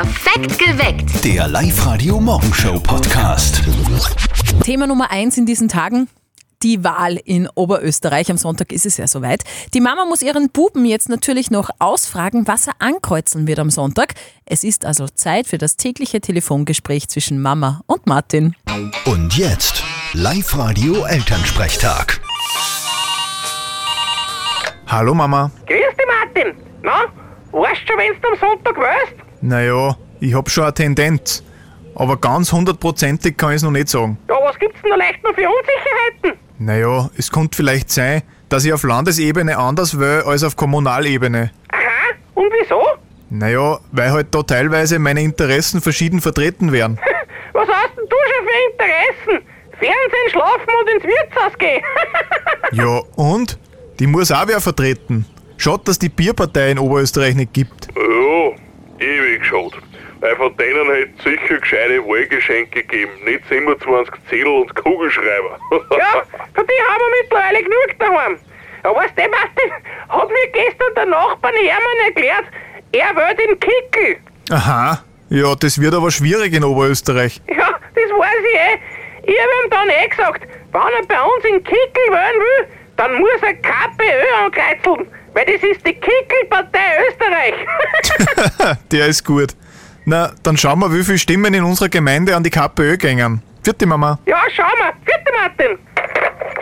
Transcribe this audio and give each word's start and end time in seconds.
Perfekt 0.00 0.58
geweckt. 0.58 1.24
Der 1.26 1.46
Live-Radio-Morgenshow-Podcast. 1.46 3.60
Thema 4.64 4.86
Nummer 4.86 5.10
eins 5.10 5.36
in 5.36 5.44
diesen 5.44 5.68
Tagen. 5.68 6.08
Die 6.62 6.82
Wahl 6.82 7.20
in 7.22 7.50
Oberösterreich. 7.54 8.30
Am 8.30 8.38
Sonntag 8.38 8.72
ist 8.72 8.86
es 8.86 8.96
ja 8.96 9.06
soweit. 9.06 9.44
Die 9.74 9.82
Mama 9.82 10.06
muss 10.06 10.22
ihren 10.22 10.48
Buben 10.48 10.86
jetzt 10.86 11.10
natürlich 11.10 11.50
noch 11.50 11.68
ausfragen, 11.80 12.48
was 12.48 12.66
er 12.66 12.72
ankreuzeln 12.78 13.46
wird 13.46 13.58
am 13.58 13.68
Sonntag. 13.68 14.14
Es 14.46 14.64
ist 14.64 14.86
also 14.86 15.06
Zeit 15.06 15.46
für 15.46 15.58
das 15.58 15.76
tägliche 15.76 16.22
Telefongespräch 16.22 17.10
zwischen 17.10 17.42
Mama 17.42 17.82
und 17.86 18.06
Martin. 18.06 18.56
Und 19.04 19.36
jetzt 19.36 19.82
Live-Radio-Elternsprechtag. 20.14 22.22
Hallo 24.86 25.12
Mama. 25.12 25.50
Grüß 25.66 25.76
dich, 25.76 26.06
Martin. 26.06 26.54
Na, 26.82 27.02
weißt 27.52 27.86
schon, 27.86 27.98
wenn's 27.98 28.16
du 28.22 28.28
am 28.28 28.38
Sonntag 28.40 28.78
weißt? 28.78 29.29
Naja, 29.40 29.96
ich 30.20 30.34
hab 30.34 30.50
schon 30.50 30.64
eine 30.64 30.74
Tendenz. 30.74 31.42
Aber 31.94 32.16
ganz 32.16 32.52
hundertprozentig 32.52 33.36
kann 33.36 33.54
ich 33.54 33.62
noch 33.62 33.70
nicht 33.70 33.88
sagen. 33.88 34.18
Ja, 34.28 34.36
was 34.42 34.58
gibt's 34.58 34.80
denn 34.82 34.90
da 34.90 34.96
leicht 34.96 35.22
noch 35.22 35.34
für 35.34 35.48
Unsicherheiten? 35.48 36.40
Naja, 36.58 37.10
es 37.16 37.30
könnte 37.30 37.56
vielleicht 37.56 37.90
sein, 37.90 38.22
dass 38.48 38.64
ich 38.64 38.72
auf 38.72 38.82
Landesebene 38.82 39.56
anders 39.56 39.98
will 39.98 40.22
als 40.26 40.42
auf 40.44 40.56
Kommunalebene. 40.56 41.50
Aha, 41.72 42.14
und 42.34 42.52
wieso? 42.60 42.82
Naja, 43.30 43.78
weil 43.92 44.10
halt 44.12 44.34
da 44.34 44.42
teilweise 44.42 44.98
meine 44.98 45.22
Interessen 45.22 45.80
verschieden 45.80 46.20
vertreten 46.20 46.72
werden. 46.72 46.98
Was 47.52 47.68
hast 47.68 47.96
denn 47.96 48.04
du 48.08 48.16
schon 48.16 48.46
für 48.46 48.72
Interessen? 48.72 49.46
Fernsehen, 49.78 50.30
schlafen 50.30 50.74
und 50.80 50.90
ins 50.94 51.04
Wirtshaus 51.04 51.58
gehen. 51.58 51.82
Ja, 52.72 53.00
und? 53.16 53.58
Die 53.98 54.06
muss 54.06 54.30
auch 54.30 54.46
wer 54.46 54.60
vertreten. 54.60 55.26
Schaut, 55.56 55.88
dass 55.88 55.98
die 55.98 56.08
Bierpartei 56.08 56.70
in 56.70 56.78
Oberösterreich 56.78 57.34
nicht 57.34 57.52
gibt. 57.52 57.79
Weil 60.20 60.36
von 60.36 60.54
denen 60.58 60.86
hätte 60.90 61.10
es 61.16 61.24
sicher 61.24 61.58
gescheite 61.58 62.04
Wahlgeschenke 62.04 62.82
gegeben, 62.82 63.12
nicht 63.24 63.42
27 63.48 64.14
Zettel 64.28 64.46
und 64.46 64.74
Kugelschreiber. 64.74 65.58
ja, 65.96 66.22
von 66.54 66.66
die 66.66 66.82
haben 66.88 67.00
wir 67.00 67.22
mittlerweile 67.22 67.62
genug 67.62 67.98
daheim. 67.98 68.38
Aber 68.82 68.96
weißt 68.96 69.16
du, 69.16 69.22
Martin, 69.22 69.72
hat 70.08 70.28
mir 70.28 70.52
gestern 70.52 70.94
der 70.94 71.06
Nachbar 71.06 71.52
Hermann 71.52 72.06
erklärt, 72.06 72.44
er 72.92 73.16
will 73.16 73.36
den 73.36 73.60
Kickel. 73.60 74.16
Aha. 74.50 75.04
Ja, 75.30 75.54
das 75.54 75.80
wird 75.80 75.94
aber 75.94 76.10
schwierig 76.10 76.52
in 76.52 76.64
Oberösterreich. 76.64 77.40
Ja, 77.48 77.78
das 77.94 78.10
weiß 78.10 78.44
ich 78.52 78.58
eh. 78.58 78.78
Ich 79.22 79.38
habe 79.38 79.50
ihm 79.64 79.70
dann 79.70 79.88
eh 79.88 80.08
gesagt, 80.08 80.42
wenn 80.72 80.80
er 80.80 81.06
bei 81.06 81.22
uns 81.22 81.44
in 81.44 81.62
Kickel 81.62 82.06
wählen 82.08 82.40
will, 82.40 82.66
dann 82.96 83.14
muss 83.18 83.40
er 83.42 83.54
KPÖ 83.54 84.44
ankreuzeln. 84.44 85.06
Weil 85.32 85.44
das 85.46 85.62
ist 85.62 85.86
die 85.86 85.94
Kickelpartei 85.94 87.06
Österreich. 87.08 88.76
Der 88.92 89.06
ist 89.06 89.24
gut. 89.24 89.54
Na, 90.10 90.32
dann 90.42 90.56
schauen 90.56 90.80
wir, 90.80 90.92
wie 90.92 91.04
viele 91.04 91.18
Stimmen 91.18 91.54
in 91.54 91.62
unserer 91.62 91.88
Gemeinde 91.88 92.34
an 92.34 92.42
die 92.42 92.50
KPÖ 92.50 92.96
gängen. 92.96 93.42
Vierte 93.62 93.86
Mama. 93.86 94.18
ja, 94.26 94.38
schau 94.52 94.64
mal. 94.64 94.92
Vierte 95.04 95.78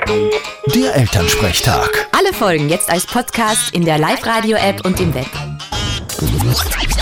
Martin. 0.05 0.75
Der 0.75 0.95
Elternsprechtag. 0.95 2.09
Alle 2.13 2.35
Folgen 2.35 2.69
jetzt 2.69 2.91
als 2.91 3.07
Podcast 3.07 3.75
in 3.75 3.87
der 3.87 3.97
Live-Radio-App 3.97 4.85
und 4.85 5.01
im 5.01 5.15
Web. 5.15 5.25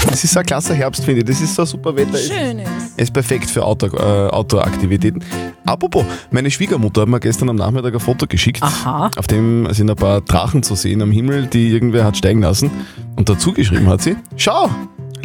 Das 0.08 0.22
ist 0.22 0.34
so 0.34 0.38
ein 0.38 0.46
klasse 0.46 0.72
Herbst, 0.74 1.04
finde 1.04 1.22
ich. 1.22 1.26
Das 1.26 1.40
ist 1.40 1.52
so 1.56 1.62
ein 1.62 1.66
super 1.66 1.96
Wetter. 1.96 2.16
Schön 2.16 2.60
ist. 2.60 2.70
Es 2.96 3.04
ist 3.04 3.12
perfekt 3.12 3.50
für 3.50 3.64
Outdoor, 3.64 3.94
äh, 3.94 4.30
Outdoor-Aktivitäten. 4.30 5.24
Apropos, 5.64 6.04
meine 6.30 6.52
Schwiegermutter 6.52 7.00
hat 7.00 7.08
mir 7.08 7.18
gestern 7.18 7.48
am 7.48 7.56
Nachmittag 7.56 7.92
ein 7.94 7.98
Foto 7.98 8.28
geschickt. 8.28 8.62
Aha. 8.62 9.10
Auf 9.16 9.26
dem 9.26 9.66
sind 9.74 9.90
ein 9.90 9.96
paar 9.96 10.20
Drachen 10.20 10.62
zu 10.62 10.76
sehen 10.76 11.02
am 11.02 11.10
Himmel, 11.10 11.48
die 11.48 11.70
irgendwer 11.72 12.04
hat 12.04 12.16
steigen 12.16 12.42
lassen. 12.42 12.70
Und 13.16 13.28
dazu 13.28 13.52
geschrieben 13.52 13.88
hat 13.88 14.00
sie, 14.02 14.16
schau, 14.36 14.70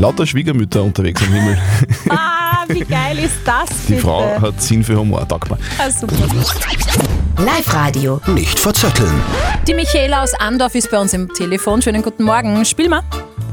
lauter 0.01 0.25
Schwiegermütter 0.25 0.83
unterwegs 0.83 1.21
am 1.21 1.31
Himmel. 1.33 1.57
Ah, 2.09 2.65
wie 2.67 2.79
geil 2.81 3.17
ist 3.19 3.39
das 3.45 3.69
Die 3.87 3.93
bitte? 3.93 4.01
Frau 4.03 4.39
hat 4.41 4.61
Sinn 4.61 4.83
für 4.83 4.95
Humor, 4.97 5.27
taugt 5.27 5.49
mir. 5.49 5.57
Ah, 5.79 5.89
super. 5.89 6.15
Live-Radio. 7.37 8.19
Nicht 8.27 8.59
verzetteln. 8.59 9.11
Die 9.67 9.73
Michaela 9.73 10.23
aus 10.23 10.33
Andorf 10.35 10.75
ist 10.75 10.89
bei 10.91 10.99
uns 10.99 11.13
im 11.13 11.31
Telefon. 11.33 11.81
Schönen 11.81 12.01
guten 12.03 12.23
Morgen. 12.23 12.63
Spiel 12.65 12.89
mal. 12.89 13.01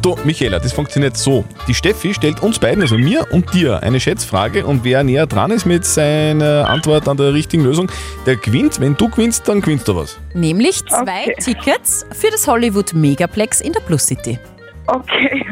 Du, 0.02 0.16
Michaela, 0.24 0.58
das 0.58 0.72
funktioniert 0.72 1.16
so. 1.16 1.44
Die 1.66 1.74
Steffi 1.74 2.12
stellt 2.14 2.40
uns 2.42 2.58
beiden, 2.58 2.82
also 2.82 2.96
mir 2.98 3.26
und 3.32 3.52
dir, 3.54 3.82
eine 3.82 3.98
Schätzfrage 4.00 4.64
und 4.66 4.84
wer 4.84 5.02
näher 5.04 5.26
dran 5.26 5.50
ist 5.50 5.64
mit 5.66 5.84
seiner 5.84 6.68
Antwort 6.68 7.08
an 7.08 7.16
der 7.16 7.32
richtigen 7.34 7.64
Lösung, 7.64 7.90
der 8.26 8.36
gewinnt. 8.36 8.78
Wenn 8.80 8.94
du 8.96 9.08
gewinnst, 9.08 9.48
dann 9.48 9.60
gewinnst 9.60 9.88
du 9.88 9.96
was. 9.96 10.18
Nämlich 10.34 10.84
zwei 10.86 11.22
Okay. 11.22 11.34
Tickets 11.40 12.06
für 12.12 12.30
das 12.30 12.46
Hollywood 12.46 12.92
Megaplex 12.94 13.60
in 13.60 13.72
der 13.72 13.80
Plus 13.80 14.06
City. 14.06 14.38
Okay, 14.86 15.44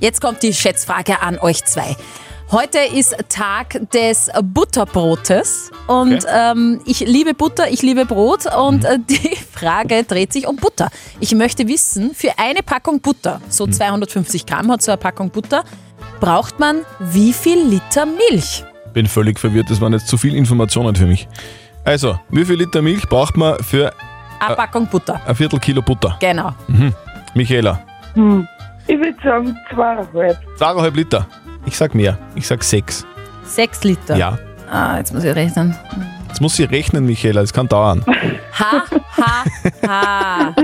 Jetzt 0.00 0.20
kommt 0.20 0.42
die 0.42 0.52
Schätzfrage 0.52 1.20
an 1.22 1.38
euch 1.38 1.64
zwei. 1.64 1.96
Heute 2.50 2.78
ist 2.78 3.16
Tag 3.30 3.80
des 3.92 4.30
Butterbrotes 4.42 5.70
und 5.86 6.24
Okay. 6.24 6.26
ähm, 6.52 6.80
ich 6.84 7.00
liebe 7.00 7.32
Butter, 7.32 7.70
ich 7.70 7.80
liebe 7.82 8.04
Brot 8.04 8.42
und 8.54 8.84
äh, 8.84 8.98
die 8.98 9.34
Frage 9.52 10.04
dreht 10.04 10.32
sich 10.32 10.46
um 10.46 10.56
Butter. 10.56 10.90
Ich 11.20 11.34
möchte 11.34 11.66
wissen, 11.68 12.14
für 12.14 12.38
eine 12.38 12.62
Packung 12.62 13.00
Butter, 13.00 13.40
so 13.48 13.66
250 13.66 14.44
Gramm 14.46 14.70
hat 14.70 14.82
so 14.82 14.92
eine 14.92 14.98
Packung 14.98 15.30
Butter, 15.30 15.64
braucht 16.20 16.60
man 16.60 16.82
wie 17.00 17.32
viel 17.32 17.58
Liter 17.58 18.04
Milch? 18.06 18.62
Bin 18.92 19.06
völlig 19.06 19.40
verwirrt, 19.40 19.70
das 19.70 19.80
waren 19.80 19.94
jetzt 19.94 20.06
zu 20.08 20.18
viele 20.18 20.36
Informationen 20.36 20.94
für 20.94 21.06
mich. 21.06 21.26
Also, 21.82 22.18
wie 22.28 22.44
viel 22.44 22.56
Liter 22.56 22.82
Milch 22.82 23.08
braucht 23.08 23.36
man 23.36 23.58
für 23.64 23.92
Eine 24.38 24.54
Packung 24.54 24.86
Butter. 24.86 25.20
ein 25.26 25.34
Viertel 25.34 25.58
Kilo 25.58 25.80
Butter? 25.82 26.16
Genau. 26.20 26.52
Michaela, 27.34 27.80
ich 28.86 28.96
würde 28.98 29.14
sagen 29.22 29.56
zweieinhalb. 29.72 30.38
zweieinhalb 30.56 30.96
Liter. 30.96 31.26
Ich 31.66 31.76
sag 31.76 31.94
mehr. 31.94 32.18
Ich 32.34 32.46
sag 32.46 32.62
sechs. 32.62 33.06
Sechs 33.44 33.82
Liter. 33.84 34.16
Ja. 34.16 34.38
Ah, 34.70 34.98
jetzt 34.98 35.12
muss 35.14 35.24
ich 35.24 35.34
rechnen. 35.34 35.76
Jetzt 36.28 36.40
muss 36.40 36.56
sie 36.56 36.64
rechnen, 36.64 37.06
Michaela, 37.06 37.42
das 37.42 37.52
kann 37.52 37.68
dauern. 37.68 38.04
Ha, 38.58 38.82
ha, 39.16 39.44
ha. 39.86 40.54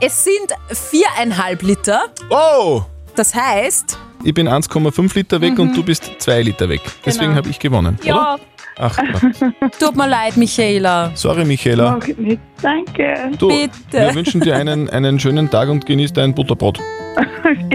Es 0.00 0.24
sind 0.24 0.52
viereinhalb 0.68 1.62
Liter. 1.62 2.02
Oh! 2.30 2.82
Das 3.16 3.34
heißt, 3.34 3.98
Ich 4.22 4.32
bin 4.34 4.48
1,5 4.48 5.14
Liter 5.14 5.40
weg 5.40 5.58
und 5.58 5.76
du 5.76 5.82
bist 5.82 6.10
2 6.18 6.42
Liter 6.42 6.68
weg. 6.68 6.80
Deswegen 7.04 7.26
Genau. 7.26 7.36
habe 7.38 7.48
ich 7.50 7.58
gewonnen. 7.58 7.98
ja, 8.02 8.14
Oder? 8.34 8.40
Ach, 8.78 8.98
tut 9.78 9.96
mir 9.96 10.08
leid, 10.08 10.36
Michaela. 10.36 11.12
sorry, 11.14 11.44
Michaela. 11.44 11.92
Mach 11.98 12.08
ich 12.08 12.16
nicht. 12.18 12.40
Danke. 12.60 13.30
Du, 13.38 13.48
Bitte. 13.48 13.70
wir 13.92 14.14
wünschen 14.14 14.40
dir 14.40 14.56
einen, 14.56 14.90
einen 14.90 15.20
schönen 15.20 15.48
Tag 15.50 15.68
und 15.68 15.86
genieß 15.86 16.12
dein 16.12 16.34
Butterbrot. 16.34 16.78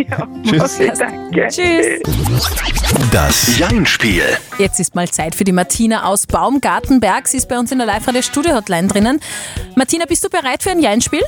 Ja, 0.09 0.27
Tschüss. 0.43 0.57
mach 0.57 0.79
ich, 0.79 0.91
danke. 0.99 1.47
Tschüss. 1.47 2.01
Das 3.11 3.57
Jein-Spiel. 3.57 4.23
Jetzt 4.57 4.79
ist 4.79 4.95
mal 4.95 5.07
Zeit 5.09 5.35
für 5.35 5.43
die 5.43 5.51
Martina 5.51 6.03
aus 6.05 6.25
Baumgartenberg. 6.27 7.27
Sie 7.27 7.37
ist 7.37 7.47
bei 7.47 7.57
uns 7.57 7.71
in 7.71 7.77
der 7.77 7.87
Live-Radio-Studio-Hotline 7.87 8.87
drinnen. 8.87 9.19
Martina, 9.75 10.05
bist 10.05 10.23
du 10.23 10.29
bereit 10.29 10.63
für 10.63 10.71
ein 10.71 10.79
Jeinspiel? 10.79 11.21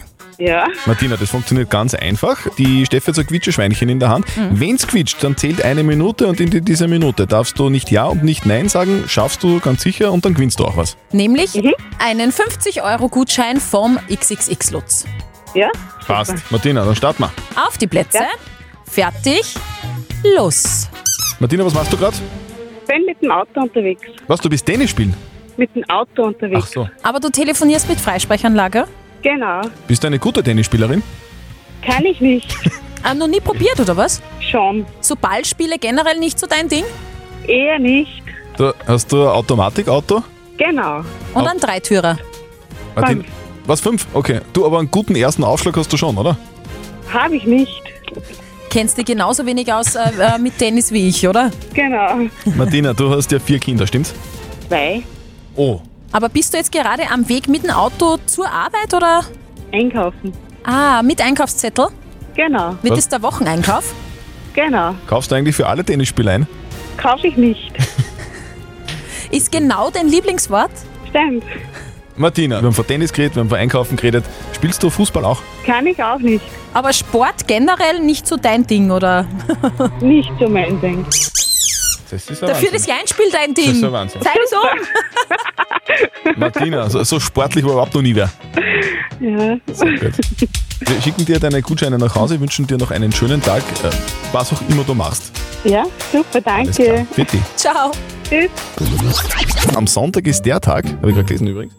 Ja, 0.43 0.65
Martina, 0.87 1.17
das 1.17 1.29
funktioniert 1.29 1.69
ganz 1.69 1.93
einfach. 1.93 2.47
Die 2.57 2.83
Steffi 2.87 3.07
hat 3.07 3.15
so 3.15 3.21
ein 3.21 3.27
Quietscheschweinchen 3.27 3.89
in 3.89 3.99
der 3.99 4.09
Hand. 4.09 4.25
Wenn's 4.49 4.87
quietscht, 4.87 5.23
dann 5.23 5.37
zählt 5.37 5.63
eine 5.63 5.83
Minute 5.83 6.25
und 6.25 6.39
in 6.39 6.49
dieser 6.65 6.87
Minute 6.87 7.27
darfst 7.27 7.59
du 7.59 7.69
nicht 7.69 7.91
Ja 7.91 8.05
und 8.05 8.23
nicht 8.23 8.47
Nein 8.47 8.67
sagen, 8.67 9.03
schaffst 9.07 9.43
du 9.43 9.59
ganz 9.59 9.83
sicher 9.83 10.11
und 10.11 10.25
dann 10.25 10.33
gewinnst 10.33 10.59
du 10.59 10.65
auch 10.65 10.77
was. 10.77 10.97
Nämlich 11.11 11.61
einen 11.99 12.31
50-Euro-Gutschein 12.31 13.59
vom 13.59 13.99
XXX 14.11 14.71
Lutz. 14.71 15.05
ja. 15.53 15.69
Passt. 16.07 16.33
Martina, 16.49 16.83
dann 16.83 16.95
starten 16.95 17.21
wir. 17.23 17.31
Auf 17.67 17.77
die 17.77 17.85
Plätze. 17.87 18.17
Ja. 18.17 18.29
Fertig. 18.85 19.53
Los. 20.35 20.89
Martina, 21.39 21.63
was 21.63 21.73
machst 21.75 21.93
du 21.93 21.97
gerade? 21.97 22.17
Bin 22.87 23.05
mit 23.05 23.21
dem 23.21 23.31
Auto 23.31 23.61
unterwegs. 23.61 24.01
Was, 24.27 24.41
du 24.41 24.49
bist 24.49 24.65
Tennis 24.65 24.89
spielen? 24.89 25.13
Mit 25.57 25.73
dem 25.75 25.83
Auto 25.89 26.23
Ach 26.23 26.27
unterwegs. 26.29 26.71
so. 26.71 26.89
Aber 27.03 27.19
du 27.19 27.29
telefonierst 27.29 27.87
mit 27.87 27.99
Freisprechanlage? 28.01 28.85
Genau. 29.21 29.61
Bist 29.87 30.03
du 30.03 30.07
eine 30.07 30.19
gute 30.19 30.43
Tennisspielerin? 30.43 31.03
Kann 31.85 32.05
ich 32.05 32.19
nicht. 32.21 32.53
Ah, 33.03 33.15
noch 33.15 33.25
nie 33.27 33.39
probiert, 33.39 33.79
oder 33.79 33.97
was? 33.97 34.21
Schon. 34.51 34.85
So 34.99 35.15
Ballspiele 35.15 35.79
generell 35.79 36.19
nicht 36.19 36.37
so 36.39 36.45
dein 36.45 36.69
Ding? 36.69 36.83
Eher 37.47 37.79
nicht. 37.79 38.21
Du, 38.57 38.71
hast 38.85 39.11
du 39.11 39.23
ein 39.23 39.29
Automatikauto? 39.29 40.21
Genau. 40.57 40.97
Und 41.33 41.41
Au- 41.41 41.47
ein 41.47 41.57
Dreitürer. 41.57 42.19
Martin, 42.95 43.25
was, 43.65 43.81
fünf? 43.81 44.05
Okay. 44.13 44.41
Du, 44.53 44.67
aber 44.67 44.77
einen 44.77 44.91
guten 44.91 45.15
ersten 45.15 45.43
Aufschlag 45.43 45.75
hast 45.77 45.91
du 45.91 45.97
schon, 45.97 46.15
oder? 46.15 46.37
Habe 47.11 47.37
ich 47.37 47.45
nicht. 47.47 47.81
Kennst 48.69 48.99
dich 48.99 49.05
genauso 49.05 49.47
wenig 49.47 49.73
aus 49.73 49.95
äh, 49.95 50.01
äh, 50.19 50.37
mit 50.37 50.59
Tennis 50.59 50.91
wie 50.91 51.09
ich, 51.09 51.27
oder? 51.27 51.49
Genau. 51.73 52.19
Martina, 52.55 52.93
du 52.93 53.09
hast 53.09 53.31
ja 53.31 53.39
vier 53.39 53.57
Kinder, 53.57 53.87
stimmt's? 53.87 54.13
Zwei. 54.67 55.01
Oh. 55.55 55.81
Aber 56.11 56.29
bist 56.29 56.53
du 56.53 56.57
jetzt 56.57 56.71
gerade 56.71 57.09
am 57.09 57.27
Weg 57.29 57.47
mit 57.47 57.63
dem 57.63 57.71
Auto 57.71 58.17
zur 58.25 58.47
Arbeit 58.49 58.93
oder? 58.93 59.21
Einkaufen. 59.71 60.33
Ah, 60.63 61.01
mit 61.01 61.21
Einkaufszettel? 61.21 61.87
Genau. 62.35 62.75
Wird 62.81 62.93
Was? 62.93 62.99
es 62.99 63.09
der 63.09 63.21
Wocheneinkauf? 63.21 63.93
Genau. 64.53 64.95
Kaufst 65.07 65.31
du 65.31 65.35
eigentlich 65.35 65.55
für 65.55 65.67
alle 65.67 65.83
Tennisspiele 65.83 66.31
ein? 66.31 66.47
Kaufe 66.97 67.27
ich 67.27 67.37
nicht. 67.37 67.71
Ist 69.31 69.51
genau 69.51 69.89
dein 69.89 70.07
Lieblingswort? 70.09 70.71
Stimmt. 71.09 71.43
Martina, 72.17 72.59
wir 72.59 72.65
haben 72.67 72.73
von 72.73 72.85
Tennis 72.85 73.13
geredet, 73.13 73.35
wir 73.35 73.39
haben 73.41 73.49
von 73.49 73.57
Einkaufen 73.57 73.95
geredet. 73.95 74.25
Spielst 74.53 74.83
du 74.83 74.89
Fußball 74.89 75.23
auch? 75.23 75.41
Kann 75.65 75.87
ich 75.87 76.03
auch 76.03 76.19
nicht. 76.19 76.43
Aber 76.73 76.91
Sport 76.91 77.47
generell 77.47 77.99
nicht 78.01 78.27
so 78.27 78.35
dein 78.35 78.67
Ding, 78.67 78.91
oder? 78.91 79.25
Nicht 80.01 80.31
so 80.39 80.47
mein 80.47 80.79
Ding. 80.79 81.05
Das 82.11 82.29
ist 82.29 82.41
Dafür 82.41 82.55
Wahnsinn. 82.55 82.69
das 82.73 82.85
Jeinspiel 82.87 83.25
dein 83.31 83.53
Das 83.53 83.63
Ding. 83.65 83.73
ist 83.73 83.83
ein 83.83 83.91
Wahnsinn. 83.91 84.21
Zeig 84.21 84.37
es 84.43 84.51
um. 84.53 86.35
Martina, 86.37 86.89
so, 86.89 87.03
so 87.03 87.19
sportlich 87.19 87.63
war 87.65 87.71
überhaupt 87.73 87.93
noch 87.93 88.01
nie 88.01 88.13
wer. 88.15 88.29
Ja. 89.19 89.55
Gut. 89.55 90.13
Wir 90.87 91.01
schicken 91.01 91.25
dir 91.25 91.39
deine 91.39 91.61
Gutscheine 91.61 91.97
nach 91.97 92.13
Hause, 92.15 92.39
wünschen 92.39 92.65
dir 92.67 92.77
noch 92.77 92.91
einen 92.91 93.11
schönen 93.11 93.41
Tag, 93.41 93.61
äh, 93.83 93.89
was 94.31 94.51
auch 94.53 94.61
immer 94.69 94.83
du 94.83 94.93
machst. 94.93 95.31
ja, 95.63 95.83
super, 96.11 96.41
danke. 96.41 97.05
Bitte. 97.15 97.37
Ciao. 97.55 97.91
Tschüss. 98.27 98.49
Am 99.75 99.87
Sonntag 99.87 100.25
ist 100.27 100.41
der 100.45 100.59
Tag, 100.59 100.85
habe 100.85 101.09
ich 101.09 101.15
gerade 101.15 101.25
gelesen 101.27 101.47
übrigens, 101.47 101.73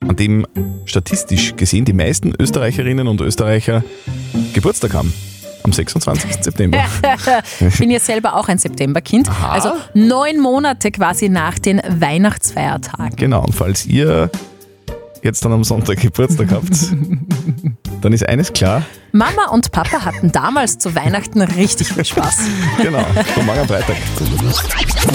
an 0.00 0.16
dem 0.16 0.46
statistisch 0.86 1.54
gesehen 1.56 1.84
die 1.84 1.92
meisten 1.92 2.34
Österreicherinnen 2.38 3.06
und 3.06 3.20
Österreicher 3.20 3.84
Geburtstag 4.54 4.94
haben. 4.94 5.12
Am 5.62 5.72
26. 5.72 6.42
September. 6.42 6.78
Ich 7.60 7.76
bin 7.78 7.90
ja 7.90 8.00
selber 8.00 8.36
auch 8.36 8.48
ein 8.48 8.58
Septemberkind. 8.58 9.28
Also 9.42 9.72
neun 9.94 10.40
Monate 10.40 10.90
quasi 10.90 11.28
nach 11.28 11.58
den 11.58 11.82
Weihnachtsfeiertagen. 11.86 13.16
Genau, 13.16 13.44
und 13.44 13.54
falls 13.54 13.86
ihr 13.86 14.30
jetzt 15.22 15.44
dann 15.44 15.52
am 15.52 15.64
Sonntag 15.64 16.00
Geburtstag 16.00 16.50
habt, 16.52 16.70
dann 18.00 18.12
ist 18.12 18.26
eines 18.26 18.52
klar, 18.52 18.82
Mama 19.12 19.48
und 19.50 19.72
Papa 19.72 20.04
hatten 20.04 20.32
damals 20.32 20.78
zu 20.78 20.94
Weihnachten 20.94 21.42
richtig 21.42 21.92
viel 21.92 22.04
Spaß. 22.04 22.38
genau, 22.82 23.04
von 23.34 23.44
morgen 23.44 23.60
am 23.60 23.68
Freitag. 23.68 23.96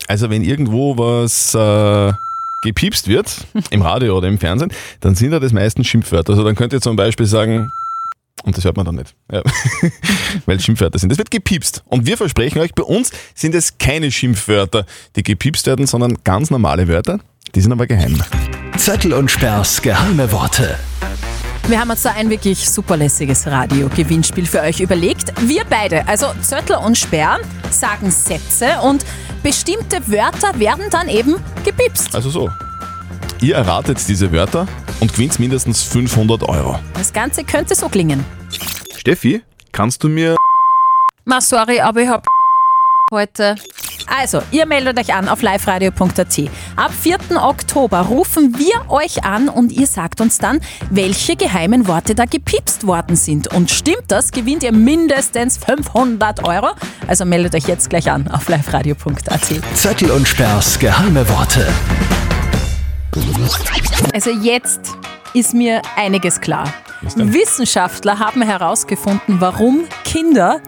Also 0.08 0.30
wenn 0.30 0.44
irgendwo 0.44 0.98
was 0.98 1.56
äh, 1.56 2.14
gepiepst 2.62 3.08
wird, 3.08 3.46
im 3.70 3.82
Radio 3.82 4.18
oder 4.18 4.28
im 4.28 4.38
Fernsehen, 4.38 4.72
dann 5.00 5.16
sind 5.16 5.32
da 5.32 5.40
das 5.40 5.54
meistens 5.54 5.88
Schimpfwörter. 5.88 6.34
Also 6.34 6.44
dann 6.44 6.56
könnt 6.56 6.74
ihr 6.74 6.82
zum 6.82 6.96
Beispiel 6.96 7.26
sagen, 7.26 7.72
und 8.44 8.58
das 8.58 8.64
hört 8.66 8.78
man 8.78 8.86
dann 8.86 8.96
nicht, 8.96 9.16
ja. 9.32 9.42
weil 10.46 10.58
es 10.58 10.64
Schimpfwörter 10.64 11.00
sind. 11.00 11.10
Das 11.10 11.18
wird 11.18 11.32
gepiepst. 11.32 11.84
Und 11.86 12.06
wir 12.06 12.18
versprechen 12.18 12.60
euch, 12.60 12.74
bei 12.76 12.84
uns 12.84 13.12
sind 13.34 13.56
es 13.56 13.78
keine 13.78 14.12
Schimpfwörter, 14.12 14.86
die 15.16 15.24
gepiepst 15.24 15.66
werden, 15.66 15.88
sondern 15.88 16.18
ganz 16.24 16.52
normale 16.52 16.88
Wörter. 16.88 17.20
Die 17.56 17.62
sind 17.62 17.72
aber 17.72 17.88
geheim. 17.88 18.22
Zettel 18.78 19.14
und 19.14 19.32
Sperrs 19.32 19.82
geheime 19.82 20.32
Worte. 20.32 20.78
Wir 21.68 21.80
haben 21.80 21.90
uns 21.90 22.04
da 22.04 22.12
ein 22.12 22.30
wirklich 22.30 22.70
superlässiges 22.70 23.48
Radio-Gewinnspiel 23.48 24.46
für 24.46 24.62
euch 24.62 24.82
überlegt. 24.82 25.34
Wir 25.42 25.64
beide, 25.68 26.08
also 26.08 26.28
Zöttl 26.42 26.76
und 26.76 26.96
Sperr, 26.96 27.40
sagen 27.72 28.12
Sätze 28.12 28.80
und 28.84 29.04
bestimmte 29.42 29.98
Wörter 30.08 30.60
werden 30.60 30.86
dann 30.92 31.08
eben 31.08 31.38
gepiepst. 31.64 32.14
Also 32.14 32.30
so. 32.30 32.52
Ihr 33.42 33.56
erratet 33.56 33.98
diese 34.08 34.32
Wörter 34.32 34.68
und 35.00 35.14
gewinnt 35.14 35.40
mindestens 35.40 35.84
500 35.84 36.44
Euro. 36.44 36.80
Das 36.94 37.14
Ganze 37.14 37.44
könnte 37.44 37.76
so 37.76 37.90
klingen. 37.90 38.24
Steffi, 38.98 39.42
kannst 39.72 40.04
du 40.04 40.10
mir 40.10 40.36
Ma, 41.28 41.42
sorry, 41.42 41.80
aber 41.80 42.02
ich 42.02 42.08
hab 42.08 42.26
heute. 43.12 43.56
Also, 44.08 44.42
ihr 44.52 44.68
meldet 44.68 45.00
euch 45.00 45.14
an 45.16 45.28
auf 45.28 45.42
liveradio.at. 45.42 46.40
Ab 46.76 46.92
4. 46.94 47.18
Oktober 47.42 48.02
rufen 48.02 48.58
wir 48.60 48.92
euch 48.92 49.24
an 49.24 49.50
und 49.50 49.72
ihr 49.72 49.88
sagt 49.88 50.22
uns 50.22 50.38
dann, 50.38 50.60
welche 50.92 51.36
geheimen 51.36 51.88
Worte 51.88 52.14
da 52.14 52.26
gepiepst 52.26 52.86
worden 52.86 53.16
sind. 53.16 53.48
Und 53.48 53.72
stimmt 53.72 54.06
das, 54.10 54.32
gewinnt 54.32 54.62
ihr 54.64 54.72
mindestens 54.72 55.58
500 55.58 56.48
Euro. 56.48 56.70
Also 57.08 57.26
meldet 57.26 57.56
euch 57.56 57.68
jetzt 57.68 57.90
gleich 57.90 58.12
an 58.12 58.28
auf 58.28 58.48
liveradio.at. 58.48 59.42
Zettel 59.74 60.12
und 60.12 60.28
Sperrs 60.28 60.78
geheime 60.78 61.28
Worte. 61.30 61.66
Also 64.14 64.32
jetzt 64.32 64.96
ist 65.34 65.54
mir 65.54 65.82
einiges 65.96 66.42
klar. 66.42 66.74
Wissenschaftler 67.16 68.20
haben 68.20 68.42
herausgefunden, 68.42 69.40
warum 69.40 69.86
Kinder 70.04 70.62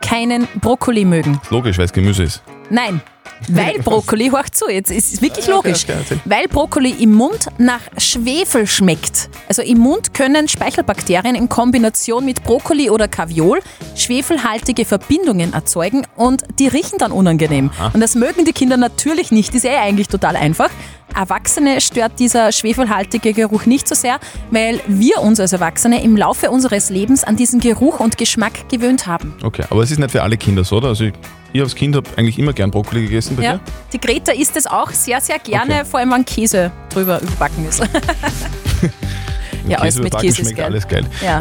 keinen 0.00 0.46
Brokkoli 0.60 1.04
mögen. 1.04 1.40
Logisch, 1.50 1.78
weil 1.78 1.86
es 1.86 1.92
Gemüse 1.92 2.24
ist. 2.24 2.42
Nein, 2.70 3.00
weil 3.48 3.78
Brokkoli, 3.80 4.28
horcht 4.30 4.56
zu, 4.56 4.68
jetzt 4.70 4.90
ist 4.90 5.14
es 5.14 5.22
wirklich 5.22 5.46
Ja, 5.46 5.56
okay, 5.56 5.68
logisch, 5.68 5.84
okay, 5.84 5.98
erzähl. 5.98 6.20
weil 6.24 6.48
Brokkoli 6.48 6.90
im 7.00 7.12
Mund 7.14 7.46
nach 7.58 7.80
Schwefel 7.98 8.66
schmeckt. 8.66 9.28
Also 9.48 9.62
im 9.62 9.78
Mund 9.78 10.14
können 10.14 10.48
Speichelbakterien 10.48 11.34
in 11.34 11.48
Kombination 11.48 12.24
mit 12.24 12.42
Brokkoli 12.44 12.90
oder 12.90 13.08
Kaviol 13.08 13.60
schwefelhaltige 13.96 14.84
Verbindungen 14.84 15.52
erzeugen 15.52 16.06
und 16.16 16.44
die 16.58 16.68
riechen 16.68 16.98
dann 16.98 17.12
unangenehm. 17.12 17.70
Und 17.92 18.00
das 18.00 18.14
mögen 18.14 18.44
die 18.44 18.52
Kinder 18.52 18.76
natürlich 18.76 19.30
nicht, 19.30 19.54
ist 19.54 19.64
eh 19.64 19.76
eigentlich 19.76 20.08
total 20.08 20.36
einfach. 20.36 20.70
Erwachsene 21.14 21.80
stört 21.80 22.18
dieser 22.18 22.50
schwefelhaltige 22.50 23.32
Geruch 23.34 23.66
nicht 23.66 23.86
so 23.86 23.94
sehr, 23.94 24.18
weil 24.50 24.80
wir 24.88 25.20
uns 25.22 25.38
als 25.38 25.52
Erwachsene 25.52 26.02
im 26.02 26.16
Laufe 26.16 26.50
unseres 26.50 26.90
Lebens 26.90 27.22
an 27.22 27.36
diesen 27.36 27.60
Geruch 27.60 28.00
und 28.00 28.18
Geschmack 28.18 28.68
gewöhnt 28.68 29.06
haben. 29.06 29.32
Okay, 29.42 29.64
aber 29.70 29.82
es 29.82 29.90
ist 29.92 29.98
nicht 29.98 30.10
für 30.10 30.22
alle 30.22 30.36
Kinder 30.36 30.64
so, 30.64 30.76
oder? 30.76 30.88
Also 30.88 31.04
ich, 31.54 31.62
als 31.62 31.74
Kind 31.74 31.94
habe 31.96 32.08
eigentlich 32.16 32.38
immer 32.38 32.52
gern 32.52 32.70
Brokkoli 32.70 33.02
gegessen 33.02 33.36
bei 33.36 33.44
Ja, 33.44 33.52
dir. 33.54 33.60
die 33.92 34.00
Greta 34.00 34.32
isst 34.32 34.56
es 34.56 34.66
auch 34.66 34.90
sehr, 34.90 35.20
sehr 35.20 35.38
gerne, 35.38 35.74
Okay. 35.80 35.84
vor 35.84 36.00
allem 36.00 36.10
wenn 36.10 36.24
Käse 36.24 36.70
drüber 36.92 37.20
überbacken 37.22 37.66
ist. 37.68 37.80
ja, 39.68 39.78
alles 39.78 39.98
mit 40.00 40.16
Käse 40.18 40.42
ist 40.42 40.56
geil. 40.56 40.64
alles 40.66 40.86
geil. 40.88 41.04
Ja. 41.24 41.40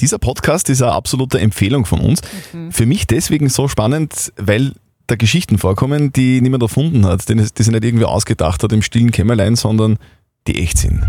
Dieser 0.00 0.18
Podcast 0.18 0.68
ist 0.68 0.82
eine 0.82 0.92
absolute 0.92 1.40
Empfehlung 1.40 1.86
von 1.86 2.00
uns. 2.00 2.20
Mhm. 2.52 2.72
Für 2.72 2.84
mich 2.86 3.06
deswegen 3.06 3.48
so 3.48 3.68
spannend, 3.68 4.32
weil 4.36 4.72
da 5.06 5.16
Geschichten 5.16 5.56
vorkommen, 5.58 6.12
die 6.12 6.40
niemand 6.42 6.62
erfunden 6.62 7.06
hat, 7.06 7.26
die, 7.28 7.34
die 7.36 7.62
sich 7.62 7.72
nicht 7.72 7.84
irgendwie 7.84 8.04
ausgedacht 8.04 8.62
hat 8.62 8.72
im 8.72 8.82
stillen 8.82 9.12
Kämmerlein, 9.12 9.56
sondern 9.56 9.98
die 10.46 10.62
echt 10.62 10.76
sind. 10.78 11.02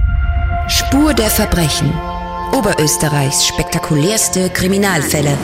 Spur 0.67 1.13
der 1.13 1.29
Verbrechen. 1.29 1.91
Oberösterreichs 2.53 3.45
spektakulärste 3.47 4.49
Kriminalfälle. 4.49 5.37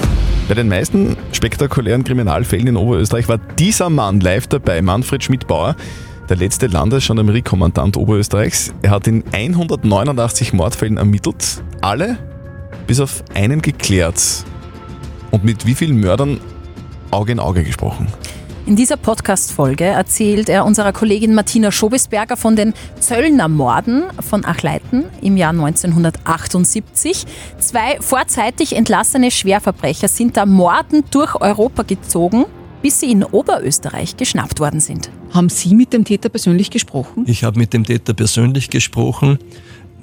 Bei 0.48 0.56
den 0.56 0.68
meisten 0.68 1.16
spektakulären 1.32 2.04
Kriminalfällen 2.04 2.68
in 2.68 2.78
Oberösterreich 2.78 3.28
war 3.30 3.38
dieser 3.38 3.90
Mann 3.90 4.20
live 4.20 4.48
dabei, 4.48 4.82
Manfred 4.82 5.24
Schmidbauer, 5.24 5.76
der 6.30 6.38
letzte 6.38 6.68
Landesgendarmeriekommandant 6.68 7.96
Oberösterreichs. 7.96 8.74
Er 8.82 8.92
hat 8.92 9.08
in 9.08 9.24
189 9.32 10.54
Mordfällen 10.54 10.98
ermittelt, 10.98 11.64
alle 11.82 12.18
bis 12.88 13.00
auf 13.00 13.24
einen 13.34 13.62
geklärt. 13.62 14.46
Und 15.32 15.46
mit 15.46 15.66
wie 15.66 15.76
vielen 15.76 15.98
Mördern 15.98 16.40
Auge 17.12 17.32
in 17.32 17.40
Auge 17.40 17.64
gesprochen? 17.64 18.08
In 18.72 18.78
dieser 18.78 18.96
Podcast-Folge 18.96 19.84
erzählt 19.84 20.48
er 20.48 20.64
unserer 20.64 20.94
Kollegin 20.94 21.36
Martina 21.36 21.74
Schobesberger 21.74 22.38
von 22.38 22.56
den 22.56 22.74
Zöllnermorden 23.02 24.04
von 24.22 24.46
Achleiten 24.46 25.04
im 25.22 25.36
Jahr 25.36 25.50
1978. 25.50 27.26
Zwei 27.60 27.98
vorzeitig 28.00 28.74
entlassene 28.78 29.30
Schwerverbrecher 29.30 30.08
sind 30.08 30.38
da 30.38 30.46
mordend 30.46 31.14
durch 31.14 31.36
Europa 31.36 31.84
gezogen, 31.84 32.46
bis 32.82 33.02
sie 33.02 33.12
in 33.12 33.26
Oberösterreich 33.26 34.16
geschnappt 34.16 34.62
worden 34.62 34.80
sind. 34.80 35.10
Haben 35.32 35.50
Sie 35.50 35.76
mit 35.76 35.92
dem 35.92 36.06
Täter 36.06 36.30
persönlich 36.30 36.72
gesprochen? 36.72 37.26
Ich 37.28 37.44
habe 37.44 37.60
mit 37.60 37.74
dem 37.74 37.86
Täter 37.86 38.14
persönlich 38.14 38.70
gesprochen. 38.70 39.38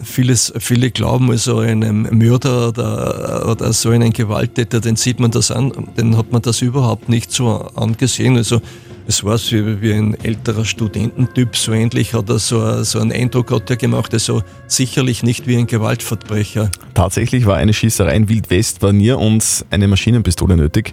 Vieles, 0.02 0.52
viele 0.59 0.90
glauben 0.90 1.31
also 1.31 1.59
einem 1.59 2.09
Mörder 2.17 2.69
oder, 2.69 3.49
oder 3.50 3.73
so 3.73 3.90
einen 3.90 4.12
Gewalttäter, 4.12 4.81
den 4.81 4.97
sieht 4.97 5.19
man 5.19 5.31
das 5.31 5.50
an, 5.50 5.73
den 5.97 6.17
hat 6.17 6.31
man 6.31 6.43
das 6.43 6.62
überhaupt 6.62 7.09
nicht 7.09 7.33
so 7.33 7.69
angesehen. 7.75 8.37
Also 8.37 8.61
es 9.09 9.25
war 9.25 9.38
so 9.38 9.57
wie, 9.81 9.93
ein 9.93 10.14
älterer 10.23 10.67
Studententyp, 10.67 11.57
so 11.57 11.73
ähnlich 11.73 12.12
hat 12.12 12.28
er 12.28 12.38
so, 12.38 12.85
so 12.85 13.00
einen 13.00 13.11
Eindruck 13.11 13.50
hat 13.50 13.71
er 13.71 13.76
gemacht, 13.76 14.12
also 14.12 14.43
sicherlich 14.67 15.23
nicht 15.23 15.47
wie 15.47 15.57
ein 15.57 15.67
Gewaltverbrecher. 15.67 16.71
Tatsächlich 16.93 17.47
war 17.47 17.57
eine 17.57 17.73
Schießerei 17.73 18.14
in 18.14 18.28
Wildwest-Barnier 18.28 19.19
und 19.19 19.64
eine 19.71 19.88
Maschinenpistole 19.88 20.59
nötig, 20.59 20.93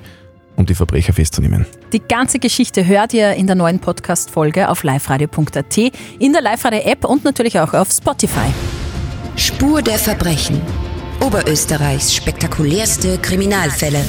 um 0.56 0.66
die 0.66 0.76
Verbrecher 0.76 1.12
festzunehmen. 1.12 1.66
Die 1.92 2.00
ganze 2.00 2.40
Geschichte 2.40 2.86
hört 2.88 3.14
ihr 3.14 3.34
in 3.34 3.48
der 3.48 3.58
neuen 3.58 3.80
Podcast-Folge 3.80 4.70
auf 4.70 4.84
liveradio.at, 4.84 5.78
in 6.18 6.32
der 6.32 6.42
Live-Radio-App 6.42 7.04
und 7.04 7.26
natürlich 7.26 7.60
auch 7.60 7.74
auf 7.74 7.92
Spotify. 7.92 8.50
Spur 9.38 9.82
der 9.82 10.00
Verbrechen. 10.00 10.62
Oberösterreichs 11.20 12.14
spektakulärste 12.14 13.18
Kriminalfälle. 13.18 14.00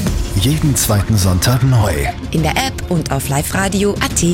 Jeden 0.40 0.76
zweiten 0.76 1.16
Sonntag 1.16 1.62
neu. 1.64 1.92
In 2.30 2.42
der 2.42 2.52
App 2.52 2.90
und 2.90 3.10
auf 3.10 3.28
liveradio.at. 3.28 4.24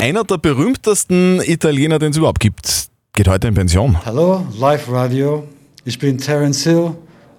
Einer 0.00 0.24
der 0.24 0.38
berühmtesten 0.38 1.40
Italiener, 1.42 1.98
den 1.98 2.10
es 2.12 2.16
überhaupt 2.16 2.40
gibt, 2.40 2.88
geht 3.14 3.26
heute 3.26 3.48
in 3.48 3.54
Pension. 3.54 4.04
Hallo, 4.04 4.46
Live 4.58 4.88
Radio. 4.88 5.48
Ich 5.84 5.98
bin 5.98 6.18
Terence 6.18 6.62
Hill. 6.62 6.92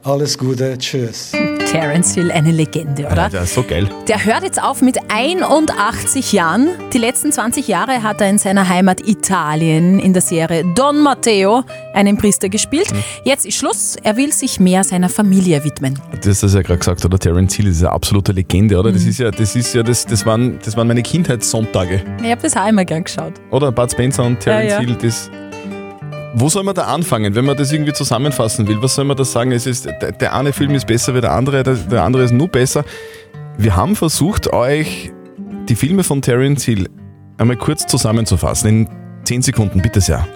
Alles 0.03 0.38
Gute, 0.38 0.77
tschüss. 0.77 1.32
Terence 1.73 2.13
Hill, 2.13 2.31
eine 2.31 2.51
Legende, 2.51 3.07
oder? 3.07 3.15
Ja, 3.23 3.29
der 3.29 3.41
ist 3.41 3.55
so 3.55 3.63
geil. 3.63 3.89
Der 4.07 4.23
hört 4.23 4.43
jetzt 4.43 4.61
auf 4.61 4.83
mit 4.83 4.99
81 5.07 6.31
Jahren. 6.31 6.69
Die 6.93 6.99
letzten 6.99 7.31
20 7.31 7.67
Jahre 7.67 8.03
hat 8.03 8.21
er 8.21 8.29
in 8.29 8.37
seiner 8.37 8.69
Heimat 8.69 9.07
Italien 9.07 9.97
in 9.97 10.13
der 10.13 10.21
Serie 10.21 10.63
Don 10.75 11.01
Matteo 11.01 11.63
einen 11.95 12.15
Priester 12.17 12.49
gespielt. 12.49 12.93
Jetzt 13.23 13.47
ist 13.47 13.57
Schluss. 13.57 13.95
Er 14.03 14.17
will 14.17 14.31
sich 14.31 14.59
mehr 14.59 14.83
seiner 14.83 15.09
Familie 15.09 15.63
widmen. 15.63 15.97
Das 16.21 16.43
hast 16.43 16.53
du 16.53 16.57
ja 16.57 16.61
gerade 16.61 16.77
gesagt, 16.77 17.03
oder? 17.05 17.17
Terence 17.17 17.55
Hill 17.55 17.65
ist 17.65 17.79
eine 17.79 17.91
absolute 17.91 18.33
Legende, 18.33 18.77
oder? 18.77 18.91
Das 18.91 19.03
ist 19.05 19.17
ja, 19.17 19.31
das 19.31 19.55
ist 19.55 19.73
ja, 19.73 19.81
das, 19.81 20.05
das 20.05 20.27
waren, 20.27 20.59
das 20.63 20.77
waren 20.77 20.87
meine 20.87 21.01
Kindheitssonntage. 21.01 22.03
Ich 22.23 22.29
habe 22.29 22.41
das 22.43 22.55
auch 22.55 22.67
immer 22.67 22.85
gern 22.85 23.03
geschaut. 23.03 23.33
Oder 23.49 23.71
Bud 23.71 23.91
Spencer 23.91 24.23
und 24.25 24.39
Terence 24.39 24.73
Ja, 24.73 24.79
ja. 24.79 24.87
Hill, 24.87 24.95
das. 25.01 25.31
Wo 26.35 26.49
soll 26.49 26.63
man 26.63 26.73
da 26.73 26.85
anfangen, 26.85 27.35
wenn 27.35 27.45
man 27.45 27.55
das 27.55 27.71
irgendwie 27.71 27.93
zusammenfassen 27.93 28.67
will? 28.67 28.81
Was 28.81 28.95
soll 28.95 29.05
man 29.05 29.15
da 29.15 29.23
sagen? 29.23 29.51
Es 29.51 29.67
ist, 29.67 29.85
der, 29.85 30.33
eine 30.33 30.51
Film 30.51 30.73
ist 30.73 30.87
besser 30.87 31.13
wie 31.13 31.21
der 31.21 31.31
andere, 31.31 31.61
der, 31.61 31.75
der 31.75 32.03
andere 32.03 32.23
ist 32.23 32.31
nur 32.31 32.47
besser. 32.47 32.83
Wir 33.57 33.75
haben 33.75 33.95
versucht, 33.95 34.51
euch 34.51 35.11
die 35.69 35.75
Filme 35.75 36.03
von 36.03 36.23
Terence 36.23 36.63
Hill 36.63 36.89
einmal 37.37 37.57
kurz 37.57 37.85
zusammenzufassen. 37.85 38.69
In 38.69 38.89
10 39.25 39.43
Sekunden, 39.43 39.81
bitte 39.81 40.01
sehr. 40.01 40.27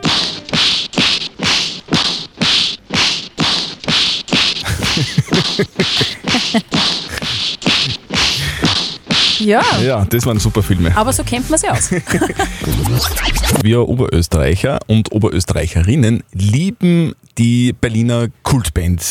Ja, 9.47 9.63
Ja, 9.81 10.03
das 10.05 10.25
waren 10.25 10.39
super 10.39 10.61
Filme. 10.61 10.91
aber 10.95 11.13
so 11.13 11.23
kennt 11.23 11.49
man 11.49 11.57
sie 11.57 11.69
aus. 11.69 11.89
Wir 13.63 13.87
Oberösterreicher 13.87 14.79
und 14.87 15.11
Oberösterreicherinnen 15.13 16.23
lieben 16.33 17.13
die 17.37 17.71
Berliner 17.73 18.27
Kultband 18.43 19.01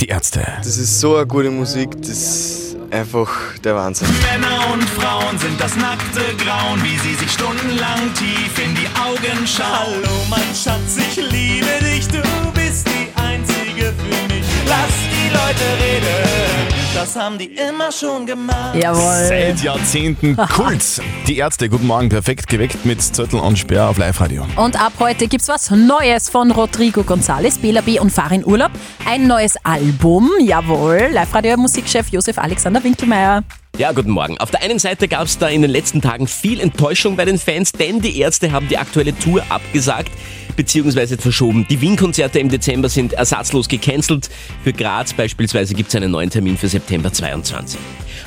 Die 0.00 0.08
Ärzte. 0.08 0.46
Das 0.58 0.78
ist 0.78 0.98
so 1.00 1.16
eine 1.16 1.26
gute 1.26 1.50
Musik, 1.50 1.90
das 2.00 2.08
ist 2.08 2.76
einfach 2.90 3.28
der 3.62 3.74
Wahnsinn. 3.76 4.08
Männer 4.32 4.72
und 4.72 4.82
Frauen 4.88 5.38
sind 5.38 5.60
das 5.60 5.76
nackte 5.76 6.20
Grauen, 6.42 6.82
wie 6.82 6.96
sie 6.98 7.14
sich 7.14 7.30
stundenlang 7.30 8.00
tief 8.14 8.52
in 8.64 8.74
die 8.74 8.88
Augen 8.98 9.46
schauen. 9.46 9.66
Hallo, 10.04 10.14
mein 10.30 10.40
Schatz, 10.54 10.96
ich 10.96 11.16
liebe 11.16 11.66
dich, 11.84 12.08
du 12.08 12.22
bist 12.54 12.86
die 12.88 13.08
Einzige 13.20 13.92
für 13.92 14.34
mich. 14.34 14.44
Lass 14.66 14.94
die 15.12 15.28
Leute 15.28 15.66
reden, 15.84 16.81
das 16.94 17.16
haben 17.16 17.38
die 17.38 17.46
immer 17.46 17.90
schon 17.90 18.26
gemacht. 18.26 18.74
Jawohl. 18.74 19.26
Seit 19.26 19.62
Jahrzehnten 19.62 20.36
Kult. 20.54 21.00
Die 21.26 21.38
Ärzte, 21.38 21.68
guten 21.68 21.86
Morgen, 21.86 22.08
perfekt 22.08 22.48
geweckt 22.48 22.84
mit 22.84 23.00
Zettel 23.02 23.40
und 23.40 23.58
Sperr 23.58 23.88
auf 23.88 23.98
Live-Radio. 23.98 24.46
Und 24.56 24.80
ab 24.80 24.92
heute 24.98 25.26
gibt's 25.28 25.48
was 25.48 25.70
Neues 25.70 26.28
von 26.28 26.50
Rodrigo 26.50 27.02
González, 27.02 27.58
Bela 27.60 27.80
B. 27.80 27.98
und 27.98 28.10
Farin 28.10 28.44
Urlaub. 28.44 28.70
Ein 29.06 29.26
neues 29.26 29.56
Album, 29.64 30.30
jawohl. 30.40 31.08
Live-Radio-Musikchef 31.12 32.08
Josef 32.08 32.38
Alexander 32.38 32.82
Winkelmeier. 32.82 33.42
Ja, 33.78 33.92
guten 33.92 34.10
Morgen. 34.10 34.36
Auf 34.38 34.50
der 34.50 34.62
einen 34.62 34.78
Seite 34.78 35.08
gab 35.08 35.24
es 35.24 35.38
da 35.38 35.48
in 35.48 35.62
den 35.62 35.70
letzten 35.70 36.02
Tagen 36.02 36.26
viel 36.26 36.60
Enttäuschung 36.60 37.16
bei 37.16 37.24
den 37.24 37.38
Fans, 37.38 37.72
denn 37.72 38.02
die 38.02 38.20
Ärzte 38.20 38.52
haben 38.52 38.68
die 38.68 38.76
aktuelle 38.76 39.18
Tour 39.18 39.42
abgesagt 39.48 40.10
bzw. 40.56 41.16
verschoben. 41.16 41.66
Die 41.68 41.80
Wien-Konzerte 41.80 42.38
im 42.38 42.48
Dezember 42.48 42.88
sind 42.88 43.12
ersatzlos 43.12 43.68
gecancelt. 43.68 44.30
Für 44.64 44.72
Graz 44.72 45.12
beispielsweise 45.12 45.74
gibt 45.74 45.88
es 45.90 45.94
einen 45.94 46.10
neuen 46.10 46.30
Termin 46.30 46.56
für 46.56 46.68
September 46.68 47.12
22. 47.12 47.78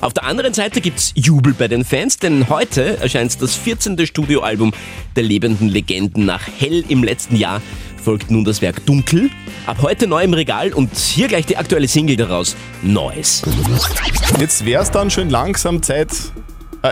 Auf 0.01 0.13
der 0.13 0.25
anderen 0.25 0.53
Seite 0.53 0.81
gibt's 0.81 1.11
Jubel 1.15 1.53
bei 1.53 1.67
den 1.67 1.83
Fans, 1.83 2.17
denn 2.17 2.49
heute 2.49 2.97
erscheint 2.97 3.41
das 3.41 3.55
14. 3.55 4.05
Studioalbum 4.05 4.73
der 5.15 5.23
lebenden 5.23 5.69
Legenden. 5.69 6.25
Nach 6.25 6.41
Hell 6.59 6.83
im 6.89 7.03
letzten 7.03 7.35
Jahr 7.35 7.61
folgt 8.03 8.29
nun 8.29 8.45
das 8.45 8.61
Werk 8.61 8.85
Dunkel. 8.85 9.29
Ab 9.65 9.77
heute 9.81 10.05
neu 10.05 10.23
im 10.23 10.33
Regal 10.33 10.73
und 10.73 10.95
hier 10.95 11.27
gleich 11.27 11.45
die 11.47 11.57
aktuelle 11.57 11.87
Single 11.87 12.17
daraus, 12.17 12.55
Neues. 12.83 13.41
Jetzt 14.39 14.63
wäre 14.65 14.83
es 14.83 14.91
dann 14.91 15.09
schön 15.09 15.29
langsam 15.29 15.81
Zeit, 15.81 16.09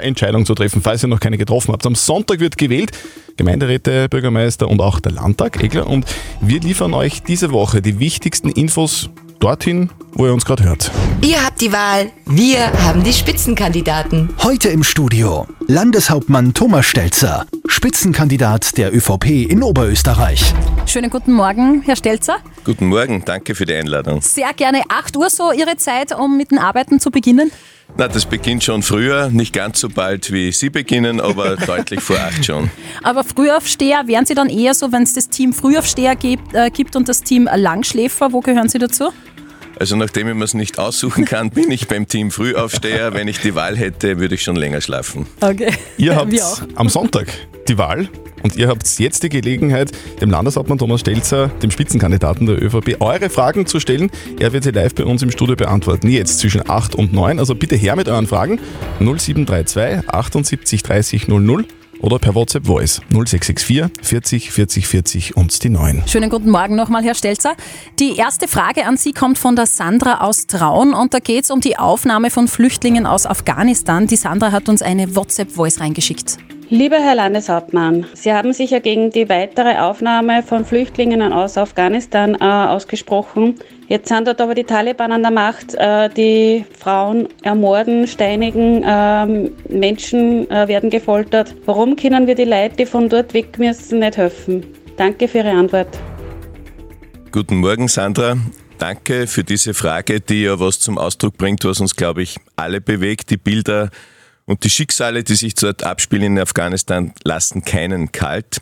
Entscheidung 0.02 0.46
zu 0.46 0.56
treffen, 0.56 0.82
falls 0.82 1.04
ihr 1.04 1.08
noch 1.08 1.20
keine 1.20 1.38
getroffen 1.38 1.74
habt. 1.74 1.86
Am 1.86 1.96
Sonntag 1.96 2.40
wird 2.40 2.58
gewählt, 2.58 2.92
Gemeinderäte, 3.38 4.10
Bürgermeister 4.10 4.68
und 4.68 4.82
auch 4.82 5.00
der 5.00 5.12
Landtag, 5.12 5.54
klar. 5.70 5.88
Und 5.88 6.06
wir 6.42 6.60
liefern 6.60 6.94
euch 6.94 7.24
diese 7.24 7.52
Woche 7.52 7.82
die 7.82 8.00
wichtigsten 8.00 8.50
Infos 8.50 9.10
dorthin, 9.44 9.90
wo 10.14 10.26
ihr 10.26 10.34
uns 10.34 10.46
gerade 10.46 10.64
hört. 10.64 10.90
Ihr 11.22 11.44
habt 11.44 11.60
die 11.60 11.74
Wahl, 11.74 12.12
wir 12.26 12.72
haben 12.84 13.04
die 13.04 13.12
Spitzenkandidaten. 13.12 14.30
Heute 14.42 14.70
im 14.70 14.84
Studio 14.84 15.46
Landeshauptmann 15.68 16.54
Thomas 16.54 16.86
Stelzer, 16.86 17.46
Spitzenkandidat 17.68 18.78
der 18.78 18.96
ÖVP 18.96 19.50
in 19.50 19.62
Oberösterreich. 19.62 20.54
Schönen 20.86 21.10
guten 21.10 21.34
Morgen, 21.34 21.82
Herr 21.82 21.98
Stelzer. 21.98 22.38
Guten 22.64 22.88
Morgen, 22.88 23.24
danke 23.26 23.54
für 23.56 23.66
die 23.66 23.74
Einladung. 23.74 24.22
Sehr 24.22 24.54
gerne 24.54 24.84
8 24.88 25.18
Uhr 25.18 25.30
so 25.30 25.52
Ihre 25.52 25.76
Zeit, 25.76 26.18
um 26.18 26.38
mit 26.38 26.52
den 26.52 26.60
Arbeiten 26.60 27.02
zu 27.02 27.12
beginnen. 27.12 27.52
Na, 27.96 28.08
das 28.08 28.26
beginnt 28.26 28.64
schon 28.64 28.82
früher, 28.82 29.30
nicht 29.30 29.54
ganz 29.54 29.80
so 29.80 29.88
bald 29.88 30.32
wie 30.32 30.52
Sie 30.52 30.72
beginnen, 30.72 31.22
aber 31.22 31.56
deutlich 31.68 32.00
vor 32.00 32.18
acht 32.18 32.44
schon. 32.44 32.72
Aber 33.04 33.24
Frühaufsteher, 33.24 34.08
wären 34.08 34.26
Sie 34.26 34.34
dann 34.34 34.50
eher 34.50 34.74
so, 34.74 34.92
wenn 34.92 35.04
es 35.04 35.14
das 35.14 35.30
Team 35.30 35.54
Frühaufsteher 35.54 36.16
gibt, 36.16 36.56
äh, 36.56 36.72
gibt 36.72 36.96
und 36.96 37.08
das 37.08 37.22
Team 37.22 37.48
Langschläfer, 37.54 38.34
wo 38.34 38.40
gehören 38.40 38.68
Sie 38.68 38.80
dazu? 38.80 39.12
Also 39.80 39.96
nachdem 39.96 40.28
ich 40.28 40.36
mir 40.36 40.44
es 40.44 40.54
nicht 40.54 40.80
aussuchen 40.80 41.26
kann, 41.26 41.50
bin 41.50 41.72
ich 41.72 41.88
beim 41.88 42.08
Team 42.08 42.32
Frühaufsteher. 42.32 43.14
Wenn 43.14 43.28
ich 43.28 43.40
die 43.40 43.56
Wahl 43.56 43.76
hätte, 43.76 44.20
würde 44.20 44.36
ich 44.36 44.44
schon 44.44 44.56
länger 44.56 44.82
schlafen. 44.82 45.26
Okay. 45.42 45.72
Ihr 45.98 46.16
habt 46.16 46.34
am 46.76 46.90
Sonntag 46.90 47.28
die 47.68 47.78
Wahl 47.78 48.10
und 48.44 48.56
ihr 48.56 48.68
habt 48.68 48.88
jetzt 49.00 49.24
die 49.24 49.30
Gelegenheit, 49.30 49.92
dem 50.22 50.30
Landeshauptmann 50.30 50.78
Thomas 50.78 51.02
Stelzer, 51.02 51.48
dem 51.48 51.72
Spitzenkandidaten 51.72 52.46
der 52.46 52.62
ÖVP, 52.62 52.98
eure 53.00 53.30
Fragen 53.30 53.66
zu 53.66 53.80
stellen. 53.80 54.12
Er 54.40 54.54
wird 54.54 54.66
sie 54.66 54.72
live 54.72 54.94
bei 54.94 55.06
uns 55.06 55.24
im 55.24 55.32
Studio 55.32 55.56
beantworten. 55.56 56.10
Jetzt 56.10 56.40
zwischen 56.40 56.70
8 56.70 56.96
und 56.96 57.14
9. 57.14 57.40
Also 57.40 57.56
bitte 57.56 57.76
her 57.76 57.96
mit 57.96 58.08
euren 58.08 58.28
Fragen. 58.28 58.60
0732 59.00 60.10
78 60.10 60.84
30 60.84 61.28
00 61.28 61.66
oder 62.04 62.20
per 62.20 62.36
WhatsApp 62.36 62.66
Voice 62.66 63.02
0664 63.10 63.90
40 64.02 64.52
40 64.52 64.88
40 64.88 65.38
und 65.38 65.64
die 65.64 65.70
9. 65.70 66.04
Schönen 66.06 66.30
guten 66.30 66.52
Morgen 66.52 66.76
nochmal, 66.76 67.04
Herr 67.04 67.16
Stelzer. 67.16 67.56
Die 67.98 68.18
erste 68.18 68.48
Frage 68.48 68.86
an 68.86 68.98
Sie 68.98 69.14
kommt 69.14 69.38
von 69.38 69.56
der 69.56 69.66
Sandra 69.66 70.20
aus 70.20 70.46
Traun 70.46 70.94
und 70.94 71.14
da 71.14 71.20
geht 71.20 71.46
es 71.46 71.52
um 71.52 71.62
die 71.62 71.80
Aufnahme 71.80 72.30
von 72.30 72.48
Flüchtlingen 72.48 73.06
aus 73.06 73.26
Afghanistan. 73.26 74.06
Die 74.06 74.18
Sandra 74.18 74.52
hat 74.52 74.68
uns 74.68 74.82
eine 74.82 75.16
WhatsApp-Voice 75.16 75.80
reingeschickt. 75.80 76.38
Lieber 76.74 76.96
Herr 76.96 77.14
Landeshauptmann, 77.14 78.08
Sie 78.16 78.34
haben 78.34 78.52
sich 78.52 78.72
ja 78.72 78.80
gegen 78.80 79.12
die 79.12 79.30
weitere 79.30 79.78
Aufnahme 79.78 80.42
von 80.42 80.66
Flüchtlingen 80.66 81.22
aus 81.32 81.56
Afghanistan 81.56 82.34
äh, 82.34 82.44
ausgesprochen. 82.44 83.60
Jetzt 83.90 84.10
sind 84.10 84.28
dort 84.28 84.42
aber 84.42 84.56
die 84.56 84.64
Taliban 84.64 85.12
an 85.12 85.22
der 85.22 85.30
Macht, 85.30 85.76
äh, 85.76 86.10
die 86.10 86.66
Frauen 86.80 87.30
ermorden, 87.44 88.08
steinigen, 88.08 88.84
ähm, 88.84 89.52
Menschen 89.70 90.50
äh, 90.50 90.68
werden 90.68 90.90
gefoltert. 90.90 91.54
Warum 91.68 91.96
können 91.96 92.26
wir 92.26 92.34
die 92.34 92.46
Leute, 92.46 92.78
die 92.78 92.86
von 92.88 93.08
dort 93.08 93.36
weg 93.36 93.60
müssen, 93.60 94.00
nicht 94.00 94.18
helfen? 94.18 94.66
Danke 94.98 95.28
für 95.28 95.38
Ihre 95.38 95.52
Antwort. 95.52 95.96
Guten 97.32 97.58
Morgen, 97.58 97.88
Sandra. 97.88 98.36
Danke 98.80 99.28
für 99.28 99.44
diese 99.44 99.76
Frage, 99.76 100.22
die 100.22 100.46
ja 100.46 100.60
was 100.60 100.80
zum 100.80 100.98
Ausdruck 100.98 101.38
bringt, 101.38 101.64
was 101.66 101.80
uns, 101.80 101.96
glaube 101.96 102.24
ich, 102.24 102.38
alle 102.56 102.82
bewegt. 102.82 103.30
Die 103.30 103.38
Bilder 103.38 103.92
und 104.46 104.64
die 104.64 104.70
Schicksale, 104.70 105.24
die 105.24 105.36
sich 105.36 105.56
dort 105.56 105.84
abspielen 105.84 106.38
in 106.38 106.40
Afghanistan, 106.40 107.14
lassen 107.24 107.64
keinen 107.64 108.12
kalt. 108.12 108.62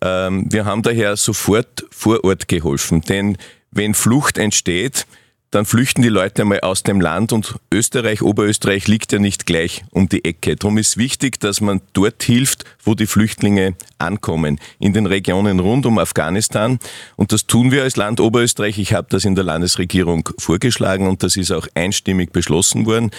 Ähm, 0.00 0.46
wir 0.50 0.64
haben 0.64 0.82
daher 0.82 1.16
sofort 1.16 1.84
vor 1.90 2.24
Ort 2.24 2.48
geholfen, 2.48 3.00
denn 3.02 3.38
wenn 3.70 3.94
Flucht 3.94 4.38
entsteht, 4.38 5.06
dann 5.52 5.66
flüchten 5.66 6.00
die 6.00 6.08
Leute 6.08 6.42
einmal 6.42 6.60
aus 6.60 6.82
dem 6.82 6.98
Land 6.98 7.30
und 7.30 7.56
Österreich, 7.70 8.22
Oberösterreich 8.22 8.88
liegt 8.88 9.12
ja 9.12 9.18
nicht 9.18 9.44
gleich 9.44 9.84
um 9.90 10.08
die 10.08 10.24
Ecke. 10.24 10.56
Darum 10.56 10.78
ist 10.78 10.96
wichtig, 10.96 11.40
dass 11.40 11.60
man 11.60 11.82
dort 11.92 12.22
hilft, 12.22 12.64
wo 12.82 12.94
die 12.94 13.06
Flüchtlinge 13.06 13.74
ankommen, 13.98 14.58
in 14.78 14.94
den 14.94 15.04
Regionen 15.04 15.60
rund 15.60 15.84
um 15.84 15.98
Afghanistan. 15.98 16.78
Und 17.16 17.32
das 17.32 17.46
tun 17.46 17.70
wir 17.70 17.82
als 17.82 17.96
Land 17.96 18.18
Oberösterreich. 18.18 18.78
Ich 18.78 18.94
habe 18.94 19.08
das 19.10 19.26
in 19.26 19.34
der 19.34 19.44
Landesregierung 19.44 20.26
vorgeschlagen 20.38 21.06
und 21.06 21.22
das 21.22 21.36
ist 21.36 21.52
auch 21.52 21.68
einstimmig 21.74 22.32
beschlossen 22.32 22.86
worden. 22.86 23.10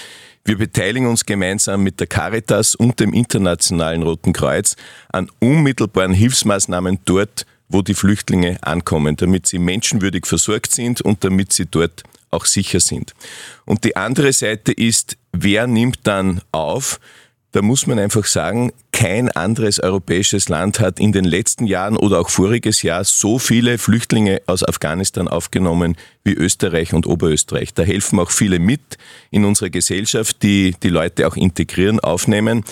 Wir 0.45 0.57
beteiligen 0.57 1.07
uns 1.07 1.25
gemeinsam 1.25 1.83
mit 1.83 2.01
der 2.01 2.07
Caritas 2.07 2.75
und 2.75 3.00
dem 3.00 3.13
Internationalen 3.13 4.03
Roten 4.03 4.33
Kreuz 4.33 4.75
an 5.09 5.29
unmittelbaren 5.39 6.12
Hilfsmaßnahmen 6.12 7.00
dort, 7.05 7.45
wo 7.69 7.81
die 7.81 7.93
Flüchtlinge 7.93 8.57
ankommen, 8.62 9.15
damit 9.15 9.47
sie 9.47 9.57
menschenwürdig 9.57 10.25
versorgt 10.25 10.73
sind 10.73 11.00
und 11.00 11.23
damit 11.23 11.53
sie 11.53 11.65
dort 11.65 12.03
auch 12.29 12.43
sicher 12.43 12.81
sind. 12.81 13.13
Und 13.63 13.85
die 13.85 13.95
andere 13.95 14.33
Seite 14.33 14.73
ist, 14.73 15.15
wer 15.31 15.65
nimmt 15.65 16.00
dann 16.03 16.41
auf? 16.51 17.00
Da 17.53 17.62
muss 17.62 17.86
man 17.86 18.00
einfach 18.00 18.25
sagen, 18.25 18.72
kein 18.91 19.29
anderes 19.29 19.79
europäisches 19.79 20.50
Land 20.50 20.79
hat 20.79 21.00
in 21.00 21.12
den 21.12 21.24
letzten 21.24 21.67
Jahren 21.67 21.98
oder 21.98 22.19
auch 22.19 22.31
voriges 22.31 22.81
Jahr 22.81 23.03
so 23.03 23.38
viele 23.38 23.77
Flüchtlinge 23.77 24.41
aus 24.48 24.67
Afghanistan 24.67 25.27
aufgenommen 25.27 25.95
wie 26.24 26.33
Österreich 26.33 26.95
und 26.95 27.05
Oberösterreich. 27.05 27.75
Da 27.75 27.83
helfen 27.83 28.19
auch 28.19 28.31
viele 28.31 28.57
mit 28.57 28.98
in 29.29 29.45
unserer 29.45 29.69
Gesellschaft, 29.69 30.41
die 30.41 30.75
die 30.81 30.89
Leute 30.89 31.27
auch 31.27 31.36
integrieren, 31.36 32.00
aufnehmen. 32.00 32.63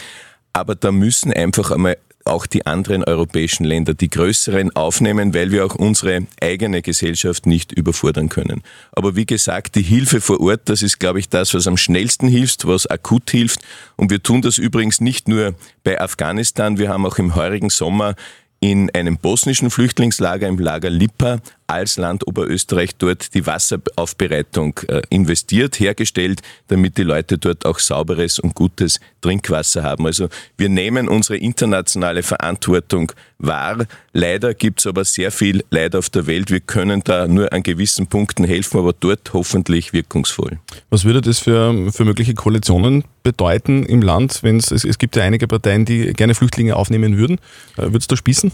Aber 0.52 0.74
da 0.74 0.92
müssen 0.92 1.32
einfach 1.32 1.70
einmal 1.70 1.98
auch 2.32 2.46
die 2.46 2.66
anderen 2.66 3.04
europäischen 3.04 3.66
Länder, 3.66 3.94
die 3.94 4.10
größeren, 4.10 4.76
aufnehmen, 4.76 5.34
weil 5.34 5.52
wir 5.52 5.66
auch 5.66 5.76
unsere 5.76 6.26
eigene 6.42 6.82
Gesellschaft 6.82 7.46
nicht 7.46 7.72
überfordern 7.72 8.30
können. 8.30 8.64
Aber 8.92 9.16
wie 9.16 9.26
gesagt, 9.26 9.76
die 9.76 9.82
Hilfe 9.82 10.22
vor 10.22 10.40
Ort, 10.40 10.62
das 10.66 10.82
ist, 10.82 11.00
glaube 11.00 11.20
ich, 11.20 11.30
das, 11.30 11.54
was 11.54 11.68
am 11.68 11.78
schnellsten 11.78 12.28
hilft, 12.28 12.66
was 12.66 12.88
akut 12.88 13.30
hilft. 13.30 13.60
Und 13.98 14.10
wir 14.10 14.24
tun 14.24 14.42
das 14.42 14.58
übrigens 14.58 15.02
nicht 15.02 15.28
nur 15.28 15.54
bei 15.84 16.00
Afghanistan. 16.00 16.78
Wir 16.78 16.90
haben 16.90 17.06
auch 17.06 17.18
im 17.18 17.36
heurigen 17.36 17.70
Sommer 17.70 18.16
in 18.62 18.92
einem 18.92 19.18
bosnischen 19.18 19.72
Flüchtlingslager, 19.72 20.48
im 20.48 20.60
Lager 20.60 20.92
Lipa, 20.92 21.40
als 21.72 21.98
Land 21.98 22.28
Oberösterreich 22.28 22.96
dort 22.98 23.34
die 23.34 23.46
Wasseraufbereitung 23.46 24.80
äh, 24.88 25.02
investiert, 25.10 25.80
hergestellt, 25.80 26.42
damit 26.68 26.98
die 26.98 27.04
Leute 27.04 27.38
dort 27.38 27.66
auch 27.66 27.80
sauberes 27.80 28.40
und 28.40 28.56
gutes 28.56 29.00
Trinkwasser 29.22 29.84
haben. 29.84 30.06
Also 30.06 30.28
wir 30.58 30.70
nehmen 30.70 31.08
unsere 31.08 31.38
internationale 31.38 32.24
Verantwortung 32.24 33.12
wahr. 33.38 33.86
Leider 34.14 34.54
gibt 34.54 34.80
es 34.80 34.88
aber 34.88 35.06
sehr 35.06 35.32
viel 35.32 35.64
Leid 35.70 35.96
auf 35.96 36.10
der 36.10 36.28
Welt. 36.28 36.52
Wir 36.52 36.60
können 36.60 37.02
da 37.04 37.28
nur 37.28 37.52
an 37.54 37.64
gewissen 37.64 38.08
Punkten 38.08 38.44
helfen, 38.44 38.80
aber 38.80 38.94
dort 38.94 39.32
hoffentlich 39.34 39.94
wirkungsvoll. 39.94 40.60
Was 40.90 41.06
würde 41.06 41.22
das 41.22 41.40
für, 41.40 41.92
für 41.92 42.06
mögliche 42.06 42.34
Koalitionen 42.34 43.06
bedeuten 43.24 43.84
im 43.86 44.02
Land, 44.02 44.44
wenn 44.44 44.58
es, 44.58 44.72
es 44.72 44.98
gibt 44.98 45.16
ja 45.16 45.24
einige 45.24 45.48
Parteien, 45.48 45.86
die 45.86 46.14
gerne 46.14 46.36
Flüchtlinge 46.36 46.76
aufnehmen 46.76 47.18
würden. 47.18 47.38
Äh, 47.78 47.92
Würdest 47.92 48.12
du 48.12 48.16
spießen? 48.16 48.52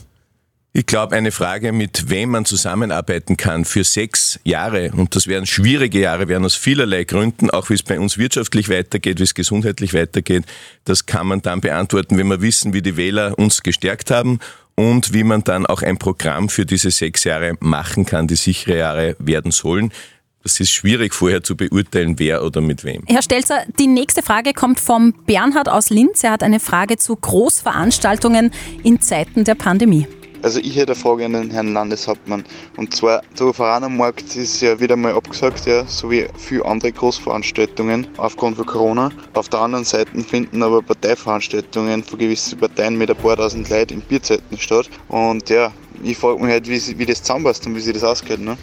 Ich 0.78 0.86
glaube, 0.86 1.16
eine 1.16 1.32
Frage, 1.32 1.72
mit 1.72 2.12
wem 2.12 2.30
man 2.30 2.46
zusammenarbeiten 2.46 3.36
kann 3.36 3.66
für 3.66 3.84
sechs 3.84 4.40
Jahre, 4.44 4.92
und 4.96 5.16
das 5.16 5.26
werden 5.26 5.48
schwierige 5.48 6.00
Jahre, 6.00 6.28
werden 6.28 6.46
aus 6.46 6.54
vielerlei 6.54 7.04
Gründen, 7.04 7.50
auch 7.50 7.72
wie 7.72 7.74
es 7.74 7.82
bei 7.82 8.00
uns 8.00 8.20
wirtschaftlich 8.20 8.70
weitergeht, 8.70 9.18
wie 9.18 9.24
es 9.24 9.34
gesundheitlich 9.34 9.96
weitergeht, 9.96 10.44
das 10.86 11.08
kann 11.08 11.26
man 11.26 11.42
dann 11.42 11.62
beantworten, 11.62 12.16
wenn 12.20 12.28
wir 12.28 12.44
wissen, 12.44 12.74
wie 12.74 12.84
die 12.84 12.96
Wähler 12.96 13.40
uns 13.40 13.64
gestärkt 13.64 14.12
haben 14.12 14.38
und 14.76 15.16
wie 15.16 15.24
man 15.24 15.44
dann 15.44 15.66
auch 15.66 15.82
ein 15.82 15.98
Programm 15.98 16.48
für 16.48 16.68
diese 16.68 16.92
sechs 16.92 17.24
Jahre 17.24 17.56
machen 17.60 18.06
kann, 18.06 18.28
die 18.28 18.36
sichere 18.36 18.78
Jahre 18.78 19.16
werden 19.18 19.50
sollen. 19.50 19.92
Das 20.44 20.60
ist 20.60 20.70
schwierig 20.70 21.16
vorher 21.16 21.42
zu 21.42 21.58
beurteilen, 21.58 22.20
wer 22.20 22.44
oder 22.44 22.62
mit 22.62 22.84
wem. 22.84 23.02
Herr 23.08 23.24
Stelzer, 23.24 23.64
die 23.80 23.88
nächste 23.88 24.22
Frage 24.22 24.54
kommt 24.54 24.80
vom 24.80 25.14
Bernhard 25.26 25.70
aus 25.70 25.90
Linz. 25.90 26.24
Er 26.24 26.34
hat 26.34 26.44
eine 26.44 26.60
Frage 26.60 26.98
zu 26.98 27.16
Großveranstaltungen 27.16 28.52
in 28.84 29.02
Zeiten 29.02 29.44
der 29.44 29.56
Pandemie. 29.56 30.06
Also 30.48 30.62
ich 30.62 30.78
hätte 30.78 30.96
Frage 30.96 31.26
an 31.26 31.34
den 31.34 31.52
Herrn 31.52 31.74
Landeshauptmann. 31.74 32.46
Und 32.78 32.96
zwar, 32.96 33.22
der 33.38 33.54
Vereinermarkt 33.54 34.34
ist 34.38 34.62
ja 34.62 34.80
wieder 34.80 34.96
mal 34.96 35.12
abgesagt, 35.12 35.66
ja, 35.66 35.86
so 35.86 36.10
wie 36.10 36.26
viele 36.38 36.64
andere 36.64 36.94
Großveranstaltungen 36.94 38.08
aufgrund 38.16 38.56
von 38.56 38.66
Corona. 38.66 39.12
Auf 39.34 39.50
der 39.50 39.60
anderen 39.60 39.84
Seite 39.84 40.10
finden 40.24 40.64
aber 40.64 40.82
Parteiveranstaltungen 40.82 42.02
von 42.02 42.18
gewissen 42.18 42.58
Parteien 42.58 42.98
mit 42.98 43.10
ein 43.10 43.18
paar 43.18 43.36
tausend 43.36 43.68
Leuten 43.70 43.96
in 43.96 44.00
Bierzeiten 44.00 44.58
statt. 44.58 44.90
Und 45.10 45.50
ja, 45.50 45.74
ich 46.02 46.18
frage 46.18 46.42
mich 46.42 46.52
halt, 46.52 46.70
wie, 46.70 46.98
wie 46.98 47.06
das 47.06 47.22
zusammenpasst 47.22 47.68
und 47.68 47.76
wie 47.76 47.82
sich 47.82 47.96
das 47.96 48.06
ausgeht. 48.06 48.40
Ne? 48.40 48.58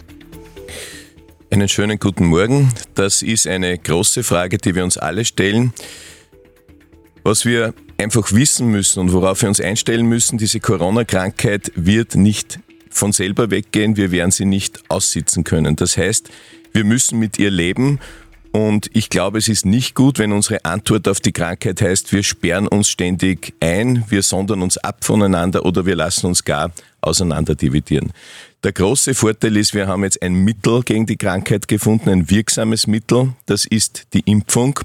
Einen 1.51 1.69
schönen 1.69 1.99
guten 1.99 2.25
Morgen. 2.25 2.67
Das 2.95 3.21
ist 3.21 3.45
eine 3.45 3.77
große 3.77 4.23
Frage, 4.23 4.57
die 4.57 4.73
wir 4.73 4.83
uns 4.83 4.97
alle 4.97 5.23
stellen. 5.23 5.71
Was 7.21 7.45
wir 7.45 7.75
einfach 7.97 8.31
wissen 8.31 8.67
müssen 8.67 8.99
und 8.99 9.13
worauf 9.13 9.41
wir 9.41 9.49
uns 9.49 9.61
einstellen 9.61 10.05
müssen, 10.05 10.37
diese 10.37 10.59
Corona-Krankheit 10.59 11.71
wird 11.75 12.15
nicht 12.15 12.59
von 12.89 13.11
selber 13.11 13.51
weggehen, 13.51 13.97
wir 13.97 14.11
werden 14.11 14.31
sie 14.31 14.45
nicht 14.45 14.83
aussitzen 14.89 15.43
können. 15.43 15.75
Das 15.75 15.97
heißt, 15.97 16.29
wir 16.73 16.83
müssen 16.83 17.19
mit 17.19 17.39
ihr 17.39 17.51
leben 17.51 17.99
und 18.55 18.89
ich 18.93 19.09
glaube, 19.09 19.37
es 19.37 19.49
ist 19.49 19.65
nicht 19.65 19.95
gut, 19.95 20.17
wenn 20.17 20.31
unsere 20.31 20.63
Antwort 20.63 21.09
auf 21.09 21.19
die 21.19 21.33
Krankheit 21.33 21.81
heißt, 21.81 22.13
wir 22.13 22.23
sperren 22.23 22.69
uns 22.69 22.87
ständig 22.87 23.53
ein, 23.59 24.05
wir 24.07 24.23
sondern 24.23 24.61
uns 24.61 24.77
ab 24.77 25.03
voneinander 25.03 25.65
oder 25.65 25.85
wir 25.85 25.97
lassen 25.97 26.27
uns 26.27 26.45
gar 26.45 26.71
auseinanderdividieren. 27.01 28.13
Der 28.63 28.71
große 28.71 29.13
Vorteil 29.13 29.57
ist, 29.57 29.73
wir 29.73 29.87
haben 29.87 30.05
jetzt 30.05 30.21
ein 30.21 30.35
Mittel 30.35 30.83
gegen 30.83 31.05
die 31.05 31.17
Krankheit 31.17 31.67
gefunden, 31.67 32.09
ein 32.09 32.29
wirksames 32.29 32.87
Mittel, 32.87 33.33
das 33.45 33.65
ist 33.65 34.07
die 34.13 34.21
Impfung. 34.21 34.79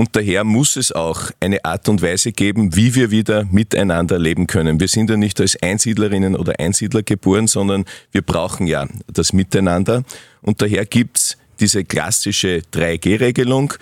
Und 0.00 0.16
daher 0.16 0.44
muss 0.44 0.76
es 0.76 0.92
auch 0.92 1.30
eine 1.40 1.62
Art 1.66 1.86
und 1.90 2.00
Weise 2.00 2.32
geben, 2.32 2.74
wie 2.74 2.94
wir 2.94 3.10
wieder 3.10 3.44
miteinander 3.50 4.18
leben 4.18 4.46
können. 4.46 4.80
Wir 4.80 4.88
sind 4.88 5.10
ja 5.10 5.18
nicht 5.18 5.38
als 5.42 5.62
Einsiedlerinnen 5.62 6.36
oder 6.36 6.54
Einsiedler 6.58 7.02
geboren, 7.02 7.46
sondern 7.46 7.84
wir 8.10 8.22
brauchen 8.22 8.66
ja 8.66 8.88
das 9.12 9.34
Miteinander. 9.34 10.02
Und 10.40 10.62
daher 10.62 10.86
gibt's 10.86 11.36
diese 11.60 11.84
klassische 11.84 12.62
3G-Regelung, 12.72 13.74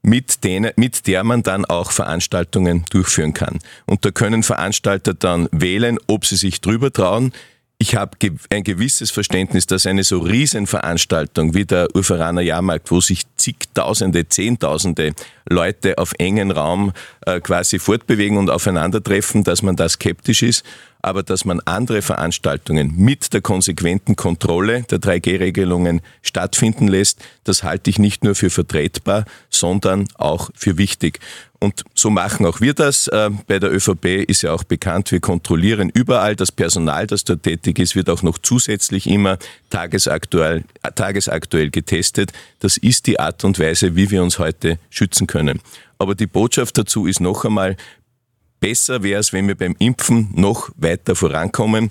mit, 0.00 0.38
mit 0.76 1.06
der 1.06 1.22
man 1.22 1.42
dann 1.42 1.66
auch 1.66 1.90
Veranstaltungen 1.90 2.86
durchführen 2.88 3.34
kann. 3.34 3.58
Und 3.84 4.06
da 4.06 4.10
können 4.10 4.42
Veranstalter 4.42 5.12
dann 5.12 5.50
wählen, 5.52 5.98
ob 6.06 6.24
sie 6.24 6.36
sich 6.36 6.62
drüber 6.62 6.90
trauen. 6.94 7.34
Ich 7.80 7.94
habe 7.94 8.16
ge 8.18 8.32
ein 8.50 8.64
gewisses 8.64 9.12
Verständnis, 9.12 9.66
dass 9.66 9.86
eine 9.86 10.02
so 10.02 10.18
Riesenveranstaltung 10.18 11.54
wie 11.54 11.64
der 11.64 11.86
Urveraner 11.94 12.40
Jahrmarkt, 12.40 12.90
wo 12.90 13.00
sich 13.00 13.22
zigtausende, 13.36 14.28
zehntausende 14.28 15.14
Leute 15.48 15.96
auf 15.96 16.12
engen 16.18 16.50
Raum 16.50 16.92
äh, 17.24 17.40
quasi 17.40 17.78
fortbewegen 17.78 18.36
und 18.36 18.50
aufeinandertreffen, 18.50 19.44
dass 19.44 19.62
man 19.62 19.76
da 19.76 19.88
skeptisch 19.88 20.42
ist, 20.42 20.64
aber 21.00 21.22
dass 21.22 21.44
man 21.44 21.60
andere 21.64 22.02
Veranstaltungen 22.02 22.94
mit 22.96 23.32
der 23.32 23.40
konsequenten 23.40 24.16
Kontrolle 24.16 24.82
der 24.82 24.98
3G-Regelungen 24.98 26.00
stattfinden 26.22 26.88
lässt, 26.88 27.24
das 27.44 27.62
halte 27.62 27.90
ich 27.90 27.98
nicht 27.98 28.24
nur 28.24 28.34
für 28.34 28.50
vertretbar, 28.50 29.24
sondern 29.50 30.08
auch 30.14 30.50
für 30.54 30.76
wichtig. 30.78 31.20
Und 31.60 31.82
so 31.94 32.08
machen 32.10 32.46
auch 32.46 32.60
wir 32.60 32.72
das. 32.72 33.08
Äh, 33.08 33.30
Bei 33.46 33.58
der 33.58 33.72
ÖVP 33.72 34.24
ist 34.28 34.42
ja 34.42 34.52
auch 34.52 34.62
bekannt, 34.62 35.10
wir 35.10 35.20
kontrollieren 35.20 35.90
überall. 35.92 36.36
Das 36.36 36.52
Personal, 36.52 37.06
das 37.06 37.24
dort 37.24 37.42
tätig 37.42 37.80
ist, 37.80 37.96
wird 37.96 38.10
auch 38.10 38.22
noch 38.22 38.38
zusätzlich 38.38 39.08
immer 39.08 39.38
tagesaktuell, 39.70 40.64
äh, 40.82 40.92
tagesaktuell 40.92 41.70
getestet. 41.70 42.32
Das 42.60 42.76
ist 42.76 43.06
die 43.06 43.18
Art 43.18 43.44
und 43.44 43.58
Weise, 43.58 43.96
wie 43.96 44.10
wir 44.10 44.22
uns 44.22 44.38
heute 44.38 44.78
schützen 44.88 45.26
können. 45.26 45.60
Aber 45.98 46.14
die 46.14 46.28
Botschaft 46.28 46.78
dazu 46.78 47.06
ist 47.06 47.20
noch 47.20 47.44
einmal, 47.44 47.76
besser 48.60 49.02
wäre 49.02 49.20
es, 49.20 49.32
wenn 49.32 49.48
wir 49.48 49.56
beim 49.56 49.76
Impfen 49.78 50.30
noch 50.34 50.70
weiter 50.76 51.14
vorankommen. 51.14 51.90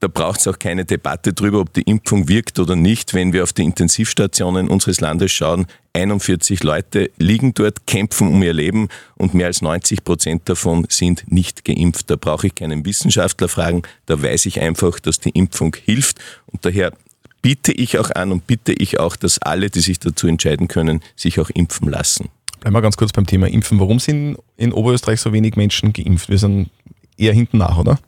Da 0.00 0.08
braucht 0.08 0.40
es 0.40 0.48
auch 0.48 0.58
keine 0.58 0.84
Debatte 0.84 1.32
darüber, 1.32 1.60
ob 1.60 1.72
die 1.72 1.80
Impfung 1.82 2.28
wirkt 2.28 2.58
oder 2.58 2.76
nicht. 2.76 3.14
Wenn 3.14 3.32
wir 3.32 3.42
auf 3.42 3.54
die 3.54 3.62
Intensivstationen 3.62 4.68
unseres 4.68 5.00
Landes 5.00 5.32
schauen, 5.32 5.66
41 5.94 6.62
Leute 6.62 7.10
liegen 7.16 7.54
dort, 7.54 7.86
kämpfen 7.86 8.28
um 8.28 8.42
ihr 8.42 8.52
Leben 8.52 8.88
und 9.16 9.32
mehr 9.32 9.46
als 9.46 9.62
90 9.62 10.04
Prozent 10.04 10.48
davon 10.48 10.84
sind 10.90 11.24
nicht 11.32 11.64
geimpft. 11.64 12.10
Da 12.10 12.16
brauche 12.16 12.48
ich 12.48 12.54
keinen 12.54 12.84
Wissenschaftler 12.84 13.48
fragen, 13.48 13.82
da 14.04 14.20
weiß 14.20 14.44
ich 14.44 14.60
einfach, 14.60 15.00
dass 15.00 15.20
die 15.20 15.30
Impfung 15.30 15.74
hilft 15.82 16.18
und 16.46 16.64
daher 16.66 16.92
biete 17.40 17.72
ich 17.72 17.98
auch 17.98 18.10
an 18.10 18.32
und 18.32 18.46
bitte 18.46 18.72
ich 18.72 18.98
auch, 18.98 19.16
dass 19.16 19.38
alle, 19.38 19.70
die 19.70 19.80
sich 19.80 20.00
dazu 20.00 20.26
entscheiden 20.26 20.68
können, 20.68 21.00
sich 21.16 21.40
auch 21.40 21.50
impfen 21.50 21.88
lassen. 21.88 22.28
Wir 22.72 22.82
ganz 22.82 22.96
kurz 22.96 23.12
beim 23.12 23.26
Thema 23.26 23.46
Impfen. 23.48 23.78
Warum 23.78 23.98
sind 23.98 24.38
in 24.56 24.72
Oberösterreich 24.72 25.20
so 25.20 25.32
wenig 25.32 25.56
Menschen 25.56 25.92
geimpft? 25.92 26.30
Wir 26.30 26.38
sind 26.38 26.70
eher 27.18 27.34
hinten 27.34 27.58
nach, 27.58 27.76
oder? 27.76 27.98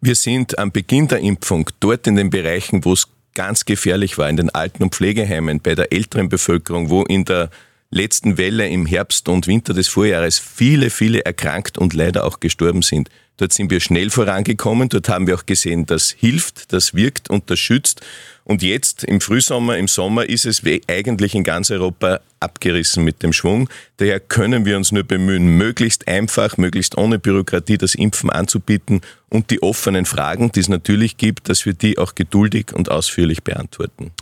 Wir 0.00 0.14
sind 0.14 0.58
am 0.58 0.72
Beginn 0.72 1.08
der 1.08 1.20
Impfung 1.20 1.68
dort 1.78 2.06
in 2.06 2.16
den 2.16 2.30
Bereichen, 2.30 2.84
wo 2.84 2.94
es 2.94 3.08
ganz 3.34 3.66
gefährlich 3.66 4.16
war, 4.16 4.30
in 4.30 4.36
den 4.36 4.50
Alten- 4.50 4.82
und 4.82 4.94
Pflegeheimen, 4.94 5.60
bei 5.60 5.74
der 5.74 5.92
älteren 5.92 6.28
Bevölkerung, 6.28 6.88
wo 6.88 7.02
in 7.02 7.24
der 7.26 7.50
letzten 7.90 8.38
Welle 8.38 8.66
im 8.68 8.86
Herbst 8.86 9.28
und 9.28 9.46
Winter 9.46 9.74
des 9.74 9.88
Vorjahres 9.88 10.38
viele, 10.38 10.90
viele 10.90 11.24
erkrankt 11.24 11.76
und 11.76 11.92
leider 11.92 12.24
auch 12.24 12.40
gestorben 12.40 12.82
sind. 12.82 13.10
Dort 13.36 13.52
sind 13.52 13.70
wir 13.70 13.80
schnell 13.80 14.10
vorangekommen. 14.10 14.88
Dort 14.88 15.08
haben 15.08 15.26
wir 15.26 15.34
auch 15.34 15.46
gesehen, 15.46 15.86
das 15.86 16.10
hilft, 16.10 16.72
das 16.72 16.94
wirkt 16.94 17.28
und 17.28 17.50
das 17.50 17.58
schützt. 17.58 18.00
Und 18.44 18.62
jetzt 18.62 19.02
im 19.02 19.20
Frühsommer, 19.20 19.76
im 19.76 19.88
Sommer 19.88 20.28
ist 20.28 20.46
es 20.46 20.62
eigentlich 20.86 21.34
in 21.34 21.42
ganz 21.42 21.70
Europa 21.70 22.20
abgerissen 22.38 23.02
mit 23.02 23.22
dem 23.24 23.32
Schwung. 23.32 23.68
Daher 23.96 24.20
können 24.20 24.64
wir 24.64 24.76
uns 24.76 24.92
nur 24.92 25.02
bemühen, 25.02 25.56
möglichst 25.58 26.06
einfach, 26.06 26.56
möglichst 26.56 26.96
ohne 26.96 27.18
Bürokratie 27.18 27.76
das 27.76 27.96
Impfen 27.96 28.30
anzubieten 28.30 29.00
und 29.28 29.50
die 29.50 29.62
offenen 29.62 30.06
Fragen, 30.06 30.52
die 30.52 30.60
es 30.60 30.68
natürlich 30.68 31.16
gibt, 31.16 31.48
dass 31.48 31.66
wir 31.66 31.72
die 31.72 31.98
auch 31.98 32.14
geduldig 32.14 32.72
und 32.72 32.88
ausführlich 32.88 33.42
beantworten. 33.42 34.12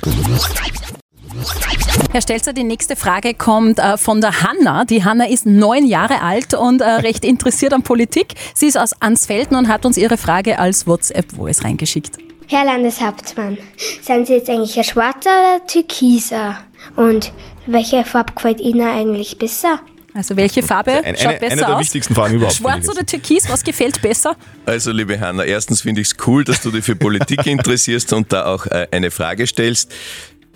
Herr 2.10 2.20
Stelzer, 2.22 2.52
die 2.52 2.64
nächste 2.64 2.96
Frage 2.96 3.34
kommt 3.34 3.78
äh, 3.78 3.96
von 3.96 4.20
der 4.20 4.42
Hanna. 4.42 4.84
Die 4.84 5.04
Hanna 5.04 5.26
ist 5.28 5.46
neun 5.46 5.84
Jahre 5.86 6.20
alt 6.22 6.54
und 6.54 6.80
äh, 6.80 6.84
recht 6.84 7.24
interessiert 7.24 7.72
an 7.72 7.82
Politik. 7.82 8.34
Sie 8.54 8.66
ist 8.66 8.78
aus 8.78 8.92
Ansfelden 9.00 9.56
und 9.56 9.68
hat 9.68 9.84
uns 9.84 9.96
ihre 9.96 10.16
Frage 10.16 10.58
als 10.58 10.86
WhatsApp-Voice 10.86 11.64
reingeschickt. 11.64 12.18
Herr 12.46 12.64
Landeshauptmann, 12.66 13.58
sind 14.02 14.26
Sie 14.26 14.34
jetzt 14.34 14.50
eigentlich 14.50 14.76
ein 14.76 14.84
schwarzer 14.84 15.30
oder 15.30 15.66
türkiser? 15.66 16.58
Und 16.94 17.32
welche 17.66 18.04
Farbe 18.04 18.32
gefällt 18.34 18.60
Ihnen 18.60 18.86
eigentlich 18.86 19.38
besser? 19.38 19.80
Also 20.16 20.36
welche 20.36 20.62
Farbe 20.62 20.92
Eine- 20.92 21.18
schaut 21.18 21.40
besser 21.40 21.52
eine 21.52 21.60
der 21.62 21.74
aus? 21.74 21.80
wichtigsten 21.80 22.14
Fragen 22.14 22.34
überhaupt, 22.36 22.54
Schwarz 22.54 22.88
oder 22.88 23.04
Türkis, 23.04 23.48
was 23.50 23.64
gefällt 23.64 24.00
besser? 24.00 24.36
Also, 24.64 24.92
liebe 24.92 25.18
Hanna, 25.18 25.42
erstens 25.44 25.80
finde 25.80 26.02
ich 26.02 26.08
es 26.12 26.16
cool, 26.28 26.44
dass 26.44 26.60
du 26.60 26.70
dich 26.70 26.84
für 26.84 26.94
Politik 26.94 27.44
interessierst 27.46 28.12
und 28.12 28.32
da 28.32 28.46
auch 28.46 28.66
äh, 28.66 28.86
eine 28.92 29.10
Frage 29.10 29.44
stellst. 29.48 29.90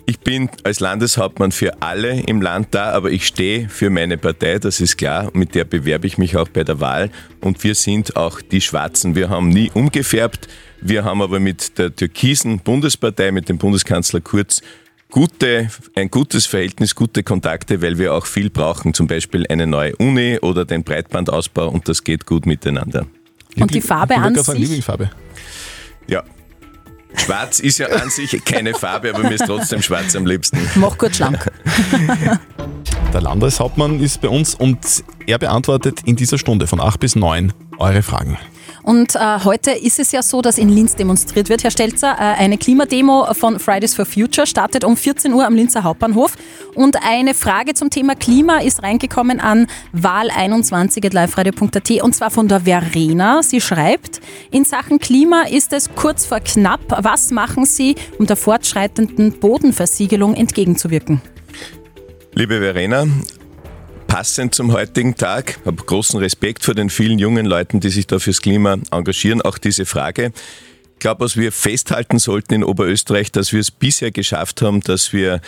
Ich 0.08 0.20
bin 0.20 0.48
als 0.64 0.80
Landeshauptmann 0.80 1.52
für 1.52 1.82
alle 1.82 2.22
im 2.22 2.40
Land 2.40 2.68
da, 2.70 2.92
aber 2.92 3.10
ich 3.10 3.26
stehe 3.26 3.68
für 3.68 3.90
meine 3.90 4.16
Partei, 4.16 4.58
das 4.58 4.80
ist 4.80 4.96
klar. 4.96 5.30
Mit 5.34 5.54
der 5.54 5.64
bewerbe 5.64 6.06
ich 6.06 6.16
mich 6.16 6.34
auch 6.34 6.48
bei 6.48 6.64
der 6.64 6.80
Wahl. 6.80 7.10
Und 7.42 7.62
wir 7.62 7.74
sind 7.74 8.16
auch 8.16 8.40
die 8.40 8.62
Schwarzen. 8.62 9.14
Wir 9.14 9.28
haben 9.28 9.50
nie 9.50 9.70
umgefärbt. 9.74 10.48
Wir 10.80 11.04
haben 11.04 11.20
aber 11.20 11.40
mit 11.40 11.76
der 11.76 11.94
türkisen 11.94 12.60
Bundespartei, 12.60 13.32
mit 13.32 13.50
dem 13.50 13.58
Bundeskanzler 13.58 14.22
Kurz, 14.22 14.62
gute, 15.10 15.68
ein 15.94 16.10
gutes 16.10 16.46
Verhältnis, 16.46 16.94
gute 16.94 17.22
Kontakte, 17.22 17.82
weil 17.82 17.98
wir 17.98 18.14
auch 18.14 18.24
viel 18.24 18.48
brauchen. 18.48 18.94
Zum 18.94 19.08
Beispiel 19.08 19.44
eine 19.50 19.66
neue 19.66 19.94
Uni 19.96 20.38
oder 20.38 20.64
den 20.64 20.84
Breitbandausbau 20.84 21.68
und 21.68 21.86
das 21.86 22.02
geht 22.02 22.24
gut 22.24 22.46
miteinander. 22.46 23.04
Und 23.60 23.74
die 23.74 23.82
Farbe 23.82 24.16
an 24.16 24.34
sich? 24.34 24.56
Lieblingsfarbe. 24.56 25.10
Ja. 26.06 26.24
Schwarz 27.14 27.60
ist 27.60 27.78
ja 27.78 27.88
an 27.88 28.10
sich 28.10 28.44
keine 28.44 28.74
Farbe, 28.74 29.14
aber 29.14 29.24
mir 29.24 29.34
ist 29.34 29.46
trotzdem 29.46 29.82
schwarz 29.82 30.14
am 30.14 30.26
liebsten. 30.26 30.58
Mach 30.76 30.96
gut 30.98 31.16
schlank. 31.16 31.50
Der 33.12 33.20
Landeshauptmann 33.20 34.00
ist 34.00 34.20
bei 34.20 34.28
uns 34.28 34.54
und 34.54 34.78
er 35.26 35.38
beantwortet 35.38 36.00
in 36.04 36.16
dieser 36.16 36.38
Stunde 36.38 36.66
von 36.66 36.80
8 36.80 37.00
bis 37.00 37.16
9 37.16 37.52
eure 37.78 38.02
Fragen. 38.02 38.38
Und 38.88 39.14
äh, 39.16 39.40
heute 39.44 39.72
ist 39.72 39.98
es 39.98 40.12
ja 40.12 40.22
so, 40.22 40.40
dass 40.40 40.56
in 40.56 40.70
Linz 40.70 40.96
demonstriert 40.96 41.50
wird, 41.50 41.62
Herr 41.62 41.70
Stelzer. 41.70 42.16
Äh, 42.18 42.42
eine 42.42 42.56
Klimademo 42.56 43.34
von 43.34 43.58
Fridays 43.58 43.94
for 43.94 44.06
Future 44.06 44.46
startet 44.46 44.82
um 44.82 44.96
14 44.96 45.34
Uhr 45.34 45.44
am 45.44 45.54
Linzer 45.54 45.84
Hauptbahnhof. 45.84 46.36
Und 46.74 46.96
eine 47.06 47.34
Frage 47.34 47.74
zum 47.74 47.90
Thema 47.90 48.14
Klima 48.14 48.60
ist 48.60 48.82
reingekommen 48.82 49.40
an 49.40 49.66
wahl21.liveradio.at 49.94 52.02
und 52.02 52.14
zwar 52.14 52.30
von 52.30 52.48
der 52.48 52.60
Verena. 52.60 53.42
Sie 53.42 53.60
schreibt, 53.60 54.22
in 54.50 54.64
Sachen 54.64 55.00
Klima 55.00 55.42
ist 55.42 55.74
es 55.74 55.90
kurz 55.94 56.24
vor 56.24 56.40
knapp. 56.40 56.80
Was 57.04 57.30
machen 57.30 57.66
Sie, 57.66 57.94
um 58.18 58.26
der 58.26 58.36
fortschreitenden 58.36 59.38
Bodenversiegelung 59.38 60.34
entgegenzuwirken? 60.34 61.20
Liebe 62.34 62.58
Verena, 62.58 63.06
passend 64.08 64.54
zum 64.54 64.72
heutigen 64.72 65.14
Tag, 65.14 65.60
habe 65.64 65.84
großen 65.84 66.18
Respekt 66.18 66.64
vor 66.64 66.74
den 66.74 66.90
vielen 66.90 67.20
jungen 67.20 67.46
Leuten, 67.46 67.78
die 67.78 67.90
sich 67.90 68.08
da 68.08 68.18
fürs 68.18 68.42
Klima 68.42 68.78
engagieren. 68.90 69.40
Auch 69.42 69.58
diese 69.58 69.86
Frage. 69.86 70.32
Ich 70.94 70.98
glaube, 70.98 71.24
was 71.24 71.36
wir 71.36 71.52
festhalten 71.52 72.18
sollten 72.18 72.54
in 72.54 72.64
Oberösterreich, 72.64 73.30
dass 73.30 73.52
wir 73.52 73.60
es 73.60 73.70
bisher 73.70 74.10
geschafft 74.10 74.62
haben, 74.62 74.80
dass 74.80 75.12
wir 75.12 75.40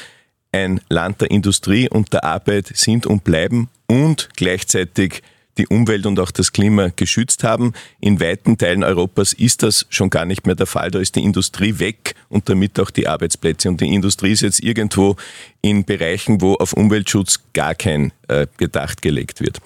ein 0.53 0.81
Land 0.89 1.23
der 1.23 1.31
Industrie 1.33 1.89
und 1.89 2.13
der 2.13 2.23
Arbeit 2.23 2.71
sind 2.75 3.07
und 3.07 3.25
bleiben 3.25 3.69
und 3.89 4.29
gleichzeitig 4.37 5.23
die 5.61 5.67
Umwelt 5.67 6.07
und 6.07 6.19
auch 6.19 6.31
das 6.31 6.53
Klima 6.53 6.89
geschützt 6.95 7.45
haben. 7.45 7.75
In 8.01 8.19
weiten 8.19 8.57
Teilen 8.57 8.83
Europas 8.83 9.35
ist 9.35 9.63
das 9.63 9.87
schon 9.91 10.09
gar 10.09 10.25
nicht 10.25 10.47
mehr 10.47 10.55
der 10.55 10.67
Fall. 10.67 10.91
Da 10.91 10.99
ist 10.99 11.17
die 11.17 11.23
Industrie 11.23 11.79
weg 11.79 12.15
und 12.31 12.49
damit 12.49 12.81
auch 12.81 12.91
die 12.91 13.07
Arbeitsplätze. 13.07 13.69
Und 13.69 13.81
die 13.81 13.95
Industrie 13.95 14.33
ist 14.33 14.41
jetzt 14.41 14.63
irgendwo 14.63 15.17
in 15.61 15.85
Bereichen, 15.85 16.41
wo 16.41 16.55
auf 16.55 16.73
Umweltschutz 16.73 17.41
gar 17.53 17.75
kein 17.75 18.13
äh, 18.29 18.47
Bedacht 18.57 19.03
gelegt 19.03 19.41
wird. 19.41 19.61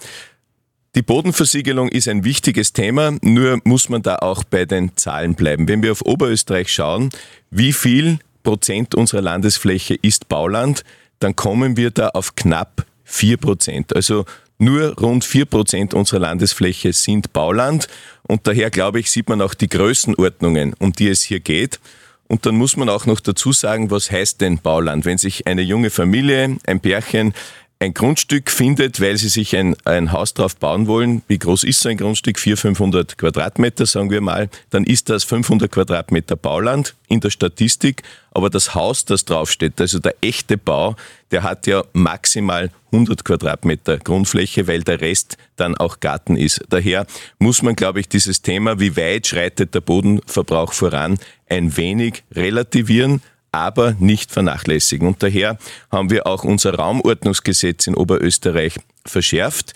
Die 0.96 1.02
Bodenversiegelung 1.02 1.88
ist 1.88 2.08
ein 2.08 2.24
wichtiges 2.24 2.72
Thema, 2.72 3.16
nur 3.22 3.60
muss 3.64 3.88
man 3.88 4.02
da 4.02 4.16
auch 4.16 4.44
bei 4.44 4.64
den 4.64 4.96
Zahlen 4.96 5.34
bleiben. 5.34 5.66
Wenn 5.68 5.82
wir 5.82 5.92
auf 5.92 6.04
Oberösterreich 6.04 6.72
schauen, 6.72 7.10
wie 7.50 7.72
viel 7.72 8.18
Prozent 8.42 8.94
unserer 8.94 9.22
Landesfläche 9.22 9.94
ist 10.02 10.28
Bauland, 10.28 10.84
dann 11.18 11.34
kommen 11.34 11.76
wir 11.76 11.90
da 11.90 12.08
auf 12.10 12.36
knapp 12.36 12.84
vier 13.04 13.36
Prozent. 13.36 13.94
Also 13.94 14.24
nur 14.64 14.98
rund 14.98 15.24
4% 15.24 15.94
unserer 15.94 16.20
Landesfläche 16.20 16.92
sind 16.92 17.32
Bauland 17.32 17.88
und 18.22 18.46
daher 18.46 18.70
glaube 18.70 19.00
ich, 19.00 19.10
sieht 19.10 19.28
man 19.28 19.42
auch 19.42 19.54
die 19.54 19.68
Größenordnungen, 19.68 20.74
um 20.78 20.92
die 20.92 21.08
es 21.08 21.22
hier 21.22 21.40
geht. 21.40 21.80
Und 22.26 22.46
dann 22.46 22.56
muss 22.56 22.76
man 22.76 22.88
auch 22.88 23.04
noch 23.04 23.20
dazu 23.20 23.52
sagen, 23.52 23.90
was 23.90 24.10
heißt 24.10 24.40
denn 24.40 24.58
Bauland? 24.58 25.04
Wenn 25.04 25.18
sich 25.18 25.46
eine 25.46 25.60
junge 25.60 25.90
Familie, 25.90 26.56
ein 26.66 26.80
Pärchen 26.80 27.34
ein 27.80 27.92
Grundstück 27.92 28.50
findet, 28.50 29.00
weil 29.00 29.16
sie 29.16 29.28
sich 29.28 29.56
ein, 29.56 29.76
ein 29.84 30.12
Haus 30.12 30.32
drauf 30.32 30.56
bauen 30.56 30.86
wollen, 30.86 31.22
wie 31.28 31.38
groß 31.38 31.64
ist 31.64 31.80
so 31.80 31.88
ein 31.88 31.96
Grundstück? 31.96 32.38
400, 32.38 32.60
500 32.60 33.18
Quadratmeter, 33.18 33.86
sagen 33.86 34.10
wir 34.10 34.20
mal, 34.20 34.48
dann 34.70 34.84
ist 34.84 35.10
das 35.10 35.24
500 35.24 35.70
Quadratmeter 35.70 36.36
Bauland 36.36 36.94
in 37.08 37.20
der 37.20 37.30
Statistik, 37.30 38.02
aber 38.30 38.48
das 38.48 38.74
Haus, 38.74 39.04
das 39.04 39.24
draufsteht, 39.24 39.80
also 39.80 39.98
der 39.98 40.14
echte 40.20 40.56
Bau, 40.56 40.96
der 41.30 41.42
hat 41.42 41.66
ja 41.66 41.84
maximal 41.92 42.70
100 42.92 43.24
Quadratmeter 43.24 43.98
Grundfläche, 43.98 44.66
weil 44.66 44.82
der 44.82 45.00
Rest 45.00 45.36
dann 45.56 45.76
auch 45.76 46.00
Garten 46.00 46.36
ist. 46.36 46.64
Daher 46.68 47.06
muss 47.38 47.62
man, 47.62 47.76
glaube 47.76 48.00
ich, 48.00 48.08
dieses 48.08 48.40
Thema, 48.40 48.80
wie 48.80 48.96
weit 48.96 49.26
schreitet 49.26 49.74
der 49.74 49.80
Bodenverbrauch 49.80 50.72
voran, 50.72 51.18
ein 51.48 51.76
wenig 51.76 52.22
relativieren, 52.32 53.20
aber 53.54 53.94
nicht 54.00 54.32
vernachlässigen. 54.32 55.06
Und 55.06 55.22
daher 55.22 55.58
haben 55.90 56.10
wir 56.10 56.26
auch 56.26 56.42
unser 56.42 56.74
Raumordnungsgesetz 56.74 57.86
in 57.86 57.94
Oberösterreich 57.94 58.80
verschärft. 59.06 59.74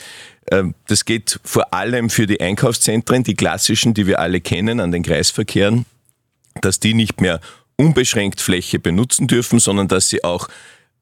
Ähm, 0.50 0.74
das 0.88 1.04
geht 1.04 1.38
vor 1.44 1.72
allem 1.72 2.10
für 2.10 2.26
die 2.26 2.40
Einkaufszentren, 2.40 3.22
die 3.22 3.36
klassischen, 3.36 3.94
die 3.94 4.08
wir 4.08 4.18
alle 4.18 4.40
kennen, 4.40 4.80
an 4.80 4.90
den 4.90 5.04
Kreisverkehren, 5.04 5.86
dass 6.60 6.80
die 6.80 6.92
nicht 6.92 7.20
mehr 7.20 7.40
unbeschränkt 7.76 8.40
Fläche 8.40 8.80
benutzen 8.80 9.28
dürfen, 9.28 9.60
sondern 9.60 9.86
dass 9.86 10.08
sie 10.08 10.24
auch 10.24 10.48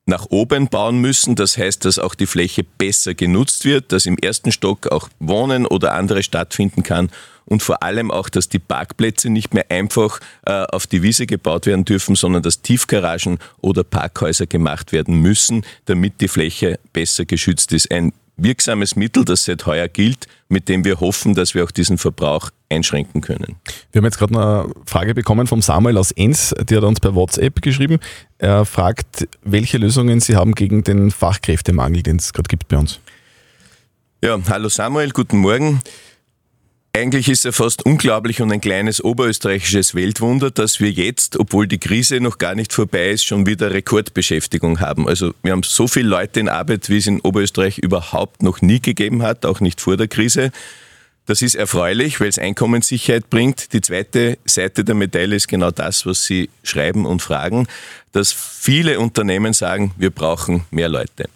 nach 0.05 0.27
oben 0.29 0.69
bauen 0.69 0.99
müssen. 0.99 1.35
Das 1.35 1.57
heißt, 1.57 1.85
dass 1.87 1.99
auch 1.99 2.15
die 2.15 2.27
Fläche 2.27 2.63
besser 2.63 3.15
genutzt 3.15 3.65
wird, 3.65 3.91
dass 3.91 4.05
im 4.05 4.19
ersten 4.19 4.53
Stock 4.53 4.89
auch 4.89 5.09
Wohnen 5.19 5.67
oder 5.67 5.95
andere 5.95 6.23
stattfinden 6.23 6.83
kann 6.83 7.11
und 7.47 7.63
vor 7.63 7.83
allem 7.83 8.11
auch, 8.11 8.29
dass 8.29 8.49
die 8.49 8.59
Parkplätze 8.59 9.31
nicht 9.31 9.55
mehr 9.55 9.71
einfach 9.71 10.21
äh, 10.45 10.65
auf 10.65 10.87
die 10.87 11.03
Wiese 11.03 11.27
gebaut 11.27 11.67
werden 11.67 11.85
dürfen, 11.85 12.15
sondern 12.15 12.43
dass 12.43 12.61
Tiefgaragen 12.61 13.39
oder 13.61 13.85
Parkhäuser 13.85 14.47
gemacht 14.47 14.93
werden 14.93 15.21
müssen, 15.21 15.65
damit 15.87 16.21
die 16.21 16.29
Fläche 16.29 16.79
besser 16.93 17.25
geschützt 17.25 17.73
ist. 17.73 17.91
Ein 17.91 18.13
wirksames 18.37 18.97
Mittel, 18.97 19.25
das 19.25 19.45
seit 19.45 19.65
heuer 19.67 19.89
gilt, 19.89 20.27
mit 20.49 20.69
dem 20.69 20.85
wir 20.85 21.01
hoffen, 21.01 21.35
dass 21.35 21.55
wir 21.55 21.65
auch 21.65 21.71
diesen 21.71 21.99
Verbrauch 21.99 22.51
einschränken 22.69 23.21
können. 23.21 23.57
Wir 23.93 24.01
haben 24.01 24.05
jetzt 24.05 24.19
gerade 24.19 24.35
eine 24.35 24.75
Frage 24.85 25.15
bekommen 25.15 25.47
vom 25.47 25.63
Samuel 25.63 25.97
aus 25.97 26.13
Enns, 26.13 26.55
der 26.59 26.79
hat 26.79 26.85
uns 26.85 27.01
per 27.01 27.15
WhatsApp 27.15 27.63
geschrieben. 27.63 27.99
Er 28.39 28.65
fragt, 28.65 29.29
welche 29.43 29.79
Lösungen 29.79 30.21
Sie 30.21 30.37
haben 30.37 30.55
gegen 30.55 30.85
den 30.85 31.11
Fachkräftemangel, 31.11 32.03
den 32.03 32.17
es 32.17 32.33
gerade 32.33 32.49
gibt 32.49 32.69
bei 32.69 32.77
uns. 32.77 33.01
Ja, 34.23 34.39
hallo 34.49 34.69
Samuel, 34.69 35.11
guten 35.11 35.39
Morgen. 35.39 35.81
Eigentlich 36.97 37.29
ist 37.29 37.45
es 37.45 37.55
fast 37.55 37.85
unglaublich 37.85 38.41
und 38.41 38.51
ein 38.51 38.63
kleines 38.63 39.05
oberösterreichisches 39.05 39.95
Weltwunder, 39.95 40.51
dass 40.51 40.81
wir 40.81 40.91
jetzt, 40.91 41.39
obwohl 41.39 41.69
die 41.69 41.77
Krise 41.77 42.21
noch 42.21 42.39
gar 42.39 42.55
nicht 42.55 42.73
vorbei 42.73 43.11
ist, 43.11 43.27
schon 43.27 43.45
wieder 43.45 43.71
Rekordbeschäftigung 43.71 44.81
haben. 44.81 45.07
Also 45.07 45.35
wir 45.43 45.53
haben 45.53 45.63
so 45.63 45.89
viele 45.89 46.09
Leute 46.09 46.41
in 46.41 46.49
Arbeit, 46.49 46.89
wie 46.89 46.97
es 46.97 47.07
in 47.07 47.21
Oberösterreich 47.21 47.77
überhaupt 47.77 48.43
noch 48.43 48.63
nie 48.63 48.81
gegeben 48.81 49.23
hat, 49.23 49.45
auch 49.45 49.61
nicht 49.61 49.83
vor 49.83 49.99
der 49.99 50.09
Krise. 50.09 50.53
Das 51.27 51.43
ist 51.43 51.55
erfreulich, 51.55 52.19
weil 52.19 52.29
es 52.29 52.39
Einkommenssicherheit 52.39 53.29
bringt. 53.29 53.75
Die 53.75 53.83
zweite 53.83 54.39
Seite 54.47 54.83
der 54.83 54.95
Medaille 54.95 55.37
ist 55.37 55.49
genau 55.49 55.73
das, 55.73 56.07
was 56.07 56.25
Sie 56.25 56.49
schreiben 56.63 57.05
und 57.05 57.21
fragen, 57.21 57.67
dass 58.13 58.33
viele 58.33 59.01
Unternehmen 59.01 59.53
sagen, 59.53 59.93
wir 59.99 60.09
brauchen 60.09 60.65
mehr 60.71 60.89
Leute. 60.89 61.29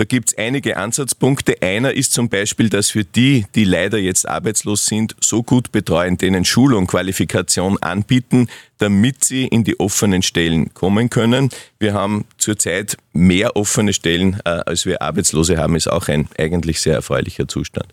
Da 0.00 0.06
gibt 0.06 0.30
es 0.30 0.38
einige 0.38 0.78
Ansatzpunkte. 0.78 1.60
Einer 1.60 1.92
ist 1.92 2.14
zum 2.14 2.30
Beispiel, 2.30 2.70
dass 2.70 2.94
wir 2.94 3.04
die, 3.04 3.44
die 3.54 3.64
leider 3.64 3.98
jetzt 3.98 4.26
arbeitslos 4.26 4.86
sind, 4.86 5.14
so 5.20 5.42
gut 5.42 5.72
betreuen, 5.72 6.16
denen 6.16 6.46
Schulung, 6.46 6.86
Qualifikation 6.86 7.76
anbieten, 7.82 8.48
damit 8.78 9.24
sie 9.24 9.46
in 9.46 9.62
die 9.62 9.78
offenen 9.78 10.22
Stellen 10.22 10.72
kommen 10.72 11.10
können. 11.10 11.50
Wir 11.78 11.92
haben 11.92 12.24
zurzeit 12.38 12.96
mehr 13.12 13.56
offene 13.56 13.92
Stellen, 13.92 14.40
äh, 14.46 14.62
als 14.64 14.86
wir 14.86 15.02
Arbeitslose 15.02 15.58
haben, 15.58 15.76
ist 15.76 15.90
auch 15.90 16.08
ein 16.08 16.30
eigentlich 16.38 16.80
sehr 16.80 16.94
erfreulicher 16.94 17.46
Zustand. 17.46 17.88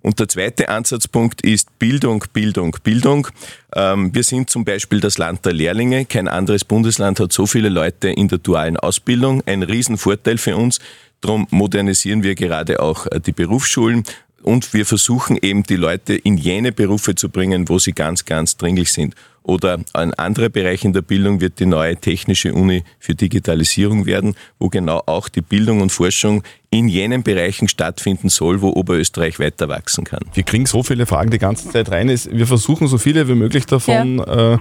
Und 0.00 0.18
der 0.18 0.26
zweite 0.26 0.68
Ansatzpunkt 0.68 1.42
ist 1.42 1.78
Bildung, 1.78 2.24
Bildung, 2.32 2.76
Bildung. 2.82 3.28
Ähm, 3.76 4.12
wir 4.12 4.24
sind 4.24 4.50
zum 4.50 4.64
Beispiel 4.64 4.98
das 4.98 5.16
Land 5.16 5.46
der 5.46 5.52
Lehrlinge. 5.52 6.06
Kein 6.06 6.26
anderes 6.26 6.64
Bundesland 6.64 7.20
hat 7.20 7.32
so 7.32 7.46
viele 7.46 7.68
Leute 7.68 8.08
in 8.08 8.26
der 8.26 8.38
dualen 8.38 8.76
Ausbildung. 8.76 9.44
Ein 9.46 9.62
Riesenvorteil 9.62 10.38
für 10.38 10.56
uns. 10.56 10.80
Darum 11.22 11.46
modernisieren 11.50 12.22
wir 12.22 12.34
gerade 12.34 12.80
auch 12.80 13.06
äh, 13.06 13.20
die 13.20 13.32
Berufsschulen 13.32 14.04
und 14.42 14.74
wir 14.74 14.84
versuchen 14.84 15.38
eben 15.40 15.62
die 15.62 15.76
Leute 15.76 16.14
in 16.14 16.36
jene 16.36 16.72
Berufe 16.72 17.14
zu 17.14 17.28
bringen, 17.28 17.68
wo 17.68 17.78
sie 17.78 17.92
ganz, 17.92 18.24
ganz 18.24 18.56
dringlich 18.56 18.92
sind. 18.92 19.14
Oder 19.44 19.80
ein 19.92 20.14
anderer 20.14 20.48
Bereich 20.48 20.84
in 20.84 20.92
der 20.92 21.02
Bildung 21.02 21.40
wird 21.40 21.58
die 21.58 21.66
neue 21.66 21.96
Technische 21.96 22.52
Uni 22.52 22.84
für 22.98 23.14
Digitalisierung 23.14 24.06
werden, 24.06 24.34
wo 24.58 24.68
genau 24.68 25.02
auch 25.06 25.28
die 25.28 25.40
Bildung 25.40 25.80
und 25.80 25.90
Forschung 25.90 26.42
in 26.70 26.88
jenen 26.88 27.22
Bereichen 27.22 27.68
stattfinden 27.68 28.28
soll, 28.28 28.62
wo 28.62 28.70
Oberösterreich 28.70 29.38
weiter 29.38 29.68
wachsen 29.68 30.04
kann. 30.04 30.24
Wir 30.34 30.42
kriegen 30.42 30.66
so 30.66 30.82
viele 30.82 31.06
Fragen 31.06 31.30
die 31.30 31.38
ganze 31.38 31.70
Zeit 31.70 31.90
rein. 31.90 32.08
Wir 32.08 32.46
versuchen 32.46 32.86
so 32.86 32.98
viele 32.98 33.28
wie 33.28 33.34
möglich 33.34 33.66
davon 33.66 34.18
ja. 34.18 34.54
äh, 34.54 34.58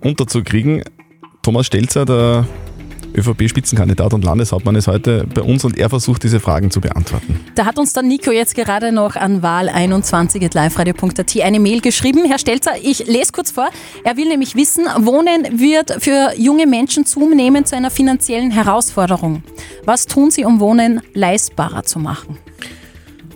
unterzukriegen. 0.00 0.82
Thomas 1.42 1.66
Stelzer, 1.66 2.04
der 2.04 2.46
ÖVP-Spitzenkandidat 3.16 4.14
und 4.14 4.24
Landeshauptmann 4.24 4.76
ist 4.76 4.86
heute 4.86 5.26
bei 5.32 5.42
uns 5.42 5.64
und 5.64 5.78
er 5.78 5.88
versucht, 5.88 6.22
diese 6.22 6.40
Fragen 6.40 6.70
zu 6.70 6.80
beantworten. 6.80 7.40
Da 7.54 7.64
hat 7.64 7.78
uns 7.78 7.92
dann 7.92 8.08
Nico 8.08 8.30
jetzt 8.30 8.54
gerade 8.54 8.92
noch 8.92 9.16
an 9.16 9.42
wahl21.liveradio.at 9.42 11.40
eine 11.42 11.60
Mail 11.60 11.80
geschrieben. 11.80 12.24
Herr 12.26 12.38
Stelzer, 12.38 12.72
ich 12.82 13.06
lese 13.06 13.32
kurz 13.32 13.50
vor. 13.50 13.68
Er 14.04 14.16
will 14.16 14.28
nämlich 14.28 14.54
wissen, 14.54 14.84
Wohnen 15.00 15.58
wird 15.58 16.02
für 16.02 16.32
junge 16.36 16.66
Menschen 16.66 17.06
zunehmend 17.06 17.68
zu 17.68 17.76
einer 17.76 17.90
finanziellen 17.90 18.50
Herausforderung. 18.50 19.42
Was 19.84 20.06
tun 20.06 20.30
Sie, 20.30 20.44
um 20.44 20.60
Wohnen 20.60 21.00
leistbarer 21.14 21.84
zu 21.84 21.98
machen? 21.98 22.38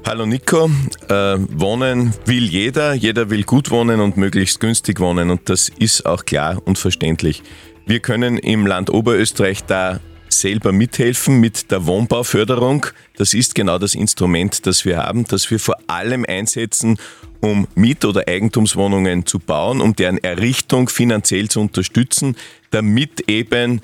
Hallo 0.07 0.27
Nico, 0.27 0.71
äh, 1.09 1.37
wohnen 1.51 2.14
will 2.25 2.45
jeder, 2.45 2.95
jeder 2.95 3.31
will 3.31 3.45
gut 3.45 3.71
wohnen 3.71 4.01
und 4.01 4.16
möglichst 4.16 4.59
günstig 4.59 4.99
wohnen 4.99 5.31
und 5.31 5.49
das 5.49 5.69
ist 5.79 6.07
auch 6.07 6.25
klar 6.25 6.61
und 6.64 6.79
verständlich. 6.79 7.43
Wir 7.90 7.98
können 7.98 8.38
im 8.38 8.68
Land 8.68 8.88
Oberösterreich 8.88 9.64
da 9.64 9.98
selber 10.29 10.70
mithelfen 10.70 11.40
mit 11.40 11.72
der 11.72 11.87
Wohnbauförderung. 11.87 12.87
Das 13.16 13.35
ist 13.35 13.57
genau 13.57 13.79
das 13.79 13.96
Instrument, 13.96 14.64
das 14.64 14.85
wir 14.85 14.98
haben, 14.98 15.24
das 15.24 15.50
wir 15.50 15.59
vor 15.59 15.74
allem 15.88 16.24
einsetzen, 16.24 16.98
um 17.40 17.66
Miet- 17.74 18.05
oder 18.05 18.29
Eigentumswohnungen 18.29 19.26
zu 19.26 19.40
bauen, 19.40 19.81
um 19.81 19.96
deren 19.96 20.18
Errichtung 20.18 20.88
finanziell 20.88 21.48
zu 21.48 21.62
unterstützen, 21.62 22.37
damit 22.70 23.29
eben 23.29 23.81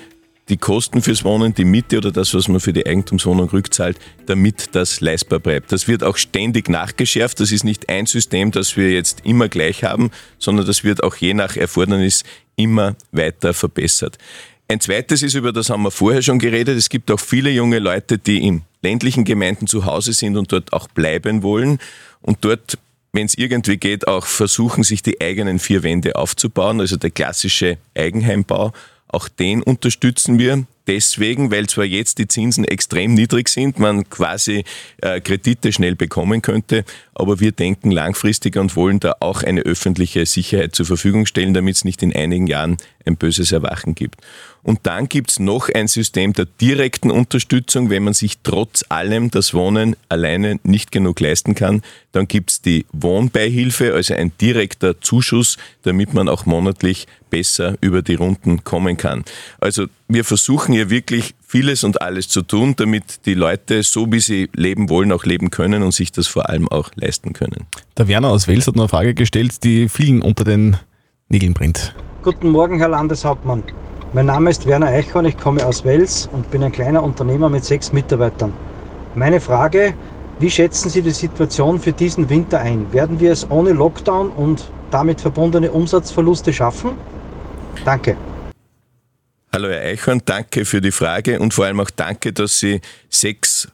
die 0.49 0.57
Kosten 0.57 1.03
fürs 1.03 1.25
Wohnen, 1.25 1.55
die 1.55 1.65
Miete 1.65 1.99
oder 1.99 2.13
das, 2.13 2.33
was 2.33 2.47
man 2.47 2.61
für 2.61 2.73
die 2.73 2.87
Eigentumswohnung 2.87 3.49
rückzahlt, 3.49 3.99
damit 4.27 4.77
das 4.77 5.01
leistbar 5.01 5.41
bleibt. 5.41 5.73
Das 5.73 5.89
wird 5.89 6.05
auch 6.05 6.17
ständig 6.17 6.69
nachgeschärft. 6.69 7.41
Das 7.41 7.51
ist 7.51 7.65
nicht 7.65 7.89
ein 7.89 8.07
System, 8.07 8.53
das 8.53 8.77
wir 8.77 8.93
jetzt 8.93 9.23
immer 9.25 9.49
gleich 9.49 9.83
haben, 9.83 10.13
sondern 10.39 10.65
das 10.65 10.85
wird 10.85 11.03
auch 11.03 11.17
je 11.17 11.35
nach 11.35 11.57
Erfordernis 11.57 12.23
immer 12.57 12.97
weiter 13.13 13.55
verbessert. 13.55 14.19
Ein 14.69 14.81
zweites 14.81 15.23
ist, 15.23 15.35
über 15.35 15.53
das 15.53 15.71
haben 15.71 15.83
wir 15.83 15.91
vorher 15.91 16.23
schon 16.23 16.39
geredet, 16.39 16.77
es 16.77 16.89
gibt 16.89 17.11
auch 17.11 17.21
viele 17.21 17.51
junge 17.51 17.79
Leute, 17.79 18.19
die 18.19 18.45
in 18.45 18.63
ländlichen 18.83 19.25
Gemeinden 19.25 19.67
zu 19.67 19.85
Hause 19.85 20.13
sind 20.13 20.37
und 20.37 20.51
dort 20.51 20.73
auch 20.73 20.89
bleiben 20.89 21.43
wollen 21.43 21.79
und 22.21 22.39
dort 22.41 22.79
wenn 23.17 23.25
es 23.25 23.35
irgendwie 23.39 23.79
geht, 23.79 24.07
auch 24.07 24.27
versuchen, 24.27 24.85
sich 24.85 25.03
die 25.03 25.23
eigenen 25.23 25.59
vier 25.59 25.83
Wände 25.83 26.17
aufzubauen, 26.17 26.81
also 26.81 26.97
der 26.97 27.11
klassische 27.11 27.79
Eigenheimbau. 27.95 28.73
Auch 29.09 29.29
den 29.29 29.63
unterstützen 29.63 30.39
wir 30.39 30.67
deswegen, 30.87 31.51
weil 31.51 31.67
zwar 31.69 31.85
jetzt 31.85 32.19
die 32.19 32.29
Zinsen 32.29 32.65
extrem 32.65 33.15
niedrig 33.15 33.49
sind, 33.49 33.79
man 33.79 34.09
quasi 34.09 34.65
äh, 35.03 35.21
Kredite 35.21 35.73
schnell 35.73 35.95
bekommen 35.95 36.43
könnte, 36.43 36.85
aber 37.15 37.41
wir 37.41 37.53
denken 37.53 37.91
langfristiger 37.91 38.61
und 38.61 38.77
wollen 38.77 39.01
da 39.01 39.17
auch 39.21 39.43
eine 39.43 39.63
öffentliche 39.63 40.27
Sicherheit 40.27 40.75
zur 40.75 40.87
Verfügung 40.87 41.27
stellen, 41.27 41.55
damit 41.55 41.77
es 41.77 41.85
nicht 41.85 42.03
in 42.03 42.15
einigen 42.15 42.47
Jahren 42.47 42.77
ein 43.07 43.17
böses 43.17 43.53
Erwachen 43.53 43.95
gibt. 43.95 44.21
Und 44.63 44.81
dann 44.83 45.09
gibt 45.09 45.31
es 45.31 45.39
noch 45.39 45.69
ein 45.73 45.87
System 45.87 46.33
der 46.33 46.47
direkten 46.61 47.13
Unterstützung, 47.13 47.89
wenn 47.89 48.03
man 48.03 48.15
sich 48.15 48.39
trotz 48.43 48.85
allem 48.89 49.31
das 49.31 49.55
Wohnen 49.55 49.95
alleine 50.09 50.59
nicht 50.65 50.91
genug 50.91 51.21
leisten 51.21 51.55
kann. 51.55 51.83
Dann 52.11 52.27
gibt 52.27 52.51
es 52.51 52.63
die 52.63 52.85
Wohnbeihilfe, 52.93 53.95
also 53.95 54.15
ein 54.15 54.33
direkter 54.41 55.01
Zuschuss, 55.01 55.57
damit 55.83 56.15
man 56.15 56.29
auch 56.29 56.47
monatlich 56.47 57.07
besser 57.31 57.77
über 57.81 58.03
die 58.03 58.17
Runden 58.17 58.65
kommen 58.65 58.97
kann. 58.97 59.25
Also 59.61 59.87
wir 60.09 60.25
versuchen 60.25 60.73
hier 60.73 60.91
wirklich 60.91 61.35
vieles 61.47 61.85
und 61.85 62.01
alles 62.01 62.29
zu 62.29 62.43
tun, 62.43 62.75
damit 62.77 63.27
die 63.27 63.35
Leute 63.35 63.83
so, 63.83 64.11
wie 64.13 64.21
sie 64.21 64.49
leben 64.55 64.89
wollen, 64.89 65.13
auch 65.13 65.25
leben 65.25 65.51
können 65.51 65.83
und 65.83 65.93
sich 65.93 66.13
das 66.13 66.27
vor 66.27 66.49
allem 66.49 66.69
auch 66.69 66.91
leisten 66.95 67.33
können. 67.33 67.67
Der 67.97 68.09
Werner 68.09 68.29
aus 68.29 68.47
Wels 68.47 68.67
hat 68.67 68.77
noch 68.77 68.85
eine 68.85 68.89
Frage 68.89 69.15
gestellt, 69.15 69.65
die 69.65 69.89
vielen 69.89 70.23
unter 70.23 70.45
den 70.45 70.77
Nägeln 71.29 71.55
brennt. 71.55 71.95
Guten 72.23 72.51
Morgen, 72.51 72.79
Herr 72.79 72.89
Landeshauptmann. 72.89 73.65
Mein 74.13 74.27
Name 74.27 74.51
ist 74.51 74.67
Werner 74.67 74.87
Eichhorn, 74.87 75.27
ich 75.27 75.37
komme 75.37 75.65
aus 75.67 75.85
Wels 75.85 76.29
und 76.33 76.51
bin 76.51 76.63
ein 76.63 76.73
kleiner 76.73 77.03
Unternehmer 77.03 77.49
mit 77.49 77.65
sechs 77.65 77.93
Mitarbeitern. 77.93 78.53
Meine 79.15 79.41
Frage, 79.41 79.95
wie 80.39 80.51
schätzen 80.51 80.91
Sie 80.91 81.03
die 81.03 81.11
Situation 81.11 81.81
für 81.81 81.93
diesen 81.93 82.29
Winter 82.29 82.61
ein? 82.61 82.93
Werden 82.93 83.19
wir 83.19 83.33
es 83.33 83.51
ohne 83.51 83.73
Lockdown 83.73 84.31
und 84.31 84.71
damit 84.91 85.21
verbundene 85.21 85.73
Umsatzverluste 85.73 86.53
schaffen? 86.53 86.93
Danke. 87.85 88.17
Hallo 89.57 89.71
Herr 89.71 89.81
Eichhorn, 89.81 90.21
danke 90.23 90.67
für 90.67 90.83
die 90.83 90.93
Frage 90.93 91.41
und 91.41 91.55
vor 91.55 91.65
allem 91.65 91.81
auch 91.81 91.89
danke, 91.89 92.35
dass 92.35 92.61
Sie 92.61 92.83
sechs 93.09 93.67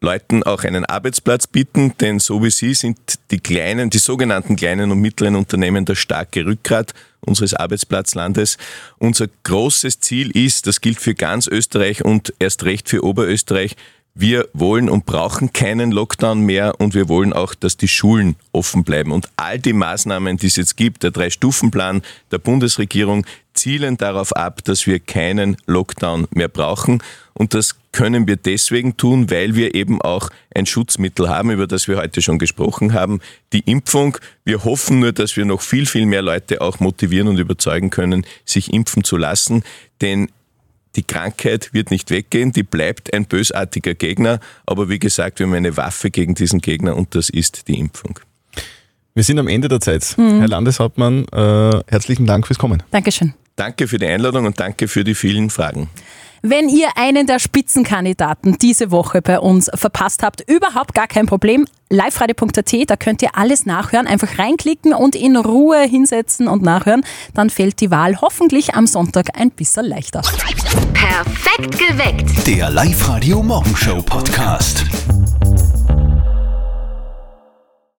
Leuten 0.00 0.44
auch 0.44 0.62
einen 0.62 0.84
Arbeitsplatz 0.84 1.48
bieten, 1.48 1.94
denn 1.98 2.20
so 2.20 2.44
wie 2.44 2.50
Sie 2.52 2.74
sind 2.74 2.96
die 3.32 3.40
kleinen, 3.40 3.90
die 3.90 3.98
sogenannten 3.98 4.54
kleinen 4.54 4.92
und 4.92 5.00
mittleren 5.00 5.34
Unternehmen 5.34 5.84
das 5.84 5.98
starke 5.98 6.46
Rückgrat 6.46 6.94
unseres 7.18 7.54
Arbeitsplatzlandes. 7.54 8.56
Unser 8.98 9.26
großes 9.42 9.98
Ziel 9.98 10.30
ist, 10.30 10.68
das 10.68 10.80
gilt 10.80 11.00
für 11.00 11.16
ganz 11.16 11.48
Österreich 11.48 12.04
und 12.04 12.32
erst 12.38 12.62
recht 12.62 12.88
für 12.88 13.02
Oberösterreich, 13.02 13.74
wir 14.18 14.48
wollen 14.54 14.88
und 14.88 15.04
brauchen 15.04 15.52
keinen 15.52 15.90
Lockdown 15.90 16.40
mehr 16.40 16.80
und 16.80 16.94
wir 16.94 17.06
wollen 17.10 17.34
auch, 17.34 17.54
dass 17.54 17.76
die 17.76 17.86
Schulen 17.86 18.36
offen 18.50 18.82
bleiben. 18.82 19.12
Und 19.12 19.28
all 19.36 19.58
die 19.58 19.74
Maßnahmen, 19.74 20.38
die 20.38 20.46
es 20.46 20.56
jetzt 20.56 20.78
gibt, 20.78 21.02
der 21.02 21.10
Drei-Stufen-Plan 21.10 22.00
der 22.30 22.38
Bundesregierung, 22.38 23.26
zielen 23.56 23.96
darauf 23.96 24.34
ab, 24.34 24.62
dass 24.64 24.86
wir 24.86 25.00
keinen 25.00 25.56
Lockdown 25.66 26.28
mehr 26.30 26.48
brauchen. 26.48 27.02
Und 27.34 27.54
das 27.54 27.76
können 27.92 28.26
wir 28.26 28.36
deswegen 28.36 28.96
tun, 28.96 29.30
weil 29.30 29.54
wir 29.54 29.74
eben 29.74 30.00
auch 30.00 30.30
ein 30.54 30.66
Schutzmittel 30.66 31.28
haben, 31.28 31.50
über 31.50 31.66
das 31.66 31.88
wir 31.88 31.96
heute 31.96 32.22
schon 32.22 32.38
gesprochen 32.38 32.92
haben, 32.92 33.20
die 33.52 33.60
Impfung. 33.60 34.18
Wir 34.44 34.64
hoffen 34.64 35.00
nur, 35.00 35.12
dass 35.12 35.36
wir 35.36 35.44
noch 35.44 35.62
viel, 35.62 35.86
viel 35.86 36.06
mehr 36.06 36.22
Leute 36.22 36.60
auch 36.60 36.80
motivieren 36.80 37.28
und 37.28 37.38
überzeugen 37.38 37.90
können, 37.90 38.26
sich 38.44 38.72
impfen 38.72 39.04
zu 39.04 39.16
lassen. 39.16 39.64
Denn 40.00 40.28
die 40.96 41.02
Krankheit 41.02 41.74
wird 41.74 41.90
nicht 41.90 42.10
weggehen, 42.10 42.52
die 42.52 42.62
bleibt 42.62 43.12
ein 43.12 43.26
bösartiger 43.26 43.94
Gegner, 43.94 44.40
aber 44.64 44.88
wie 44.88 44.98
gesagt, 44.98 45.38
wir 45.38 45.46
haben 45.46 45.54
eine 45.54 45.76
Waffe 45.76 46.10
gegen 46.10 46.34
diesen 46.34 46.60
Gegner 46.60 46.96
und 46.96 47.14
das 47.14 47.28
ist 47.28 47.68
die 47.68 47.78
Impfung. 47.78 48.18
Wir 49.14 49.24
sind 49.24 49.38
am 49.38 49.48
Ende 49.48 49.68
der 49.68 49.80
Zeit. 49.80 50.14
Mhm. 50.18 50.40
Herr 50.40 50.48
Landeshauptmann, 50.48 51.26
äh, 51.32 51.80
herzlichen 51.86 52.26
Dank 52.26 52.46
fürs 52.46 52.58
Kommen. 52.58 52.82
Dankeschön. 52.90 53.34
Danke 53.56 53.88
für 53.88 53.98
die 53.98 54.06
Einladung 54.06 54.44
und 54.44 54.60
danke 54.60 54.86
für 54.86 55.02
die 55.02 55.14
vielen 55.14 55.50
Fragen. 55.50 55.88
Wenn 56.42 56.68
ihr 56.68 56.90
einen 56.96 57.26
der 57.26 57.38
Spitzenkandidaten 57.38 58.58
diese 58.58 58.90
Woche 58.90 59.22
bei 59.22 59.40
uns 59.40 59.70
verpasst 59.74 60.22
habt, 60.22 60.48
überhaupt 60.48 60.94
gar 60.94 61.08
kein 61.08 61.26
Problem. 61.26 61.64
liveradio.at, 61.90 62.90
da 62.90 62.96
könnt 62.96 63.22
ihr 63.22 63.36
alles 63.36 63.66
nachhören. 63.66 64.06
Einfach 64.06 64.38
reinklicken 64.38 64.92
und 64.92 65.16
in 65.16 65.36
Ruhe 65.36 65.82
hinsetzen 65.82 66.46
und 66.46 66.62
nachhören. 66.62 67.04
Dann 67.34 67.50
fällt 67.50 67.80
die 67.80 67.90
Wahl 67.90 68.20
hoffentlich 68.20 68.74
am 68.74 68.86
Sonntag 68.86 69.30
ein 69.40 69.50
bisschen 69.50 69.86
leichter. 69.86 70.20
Perfekt 70.92 71.78
geweckt. 71.78 72.46
Der 72.46 72.70
Live-Radio 72.70 73.42
Morgenshow 73.42 74.02
Podcast. 74.02 74.84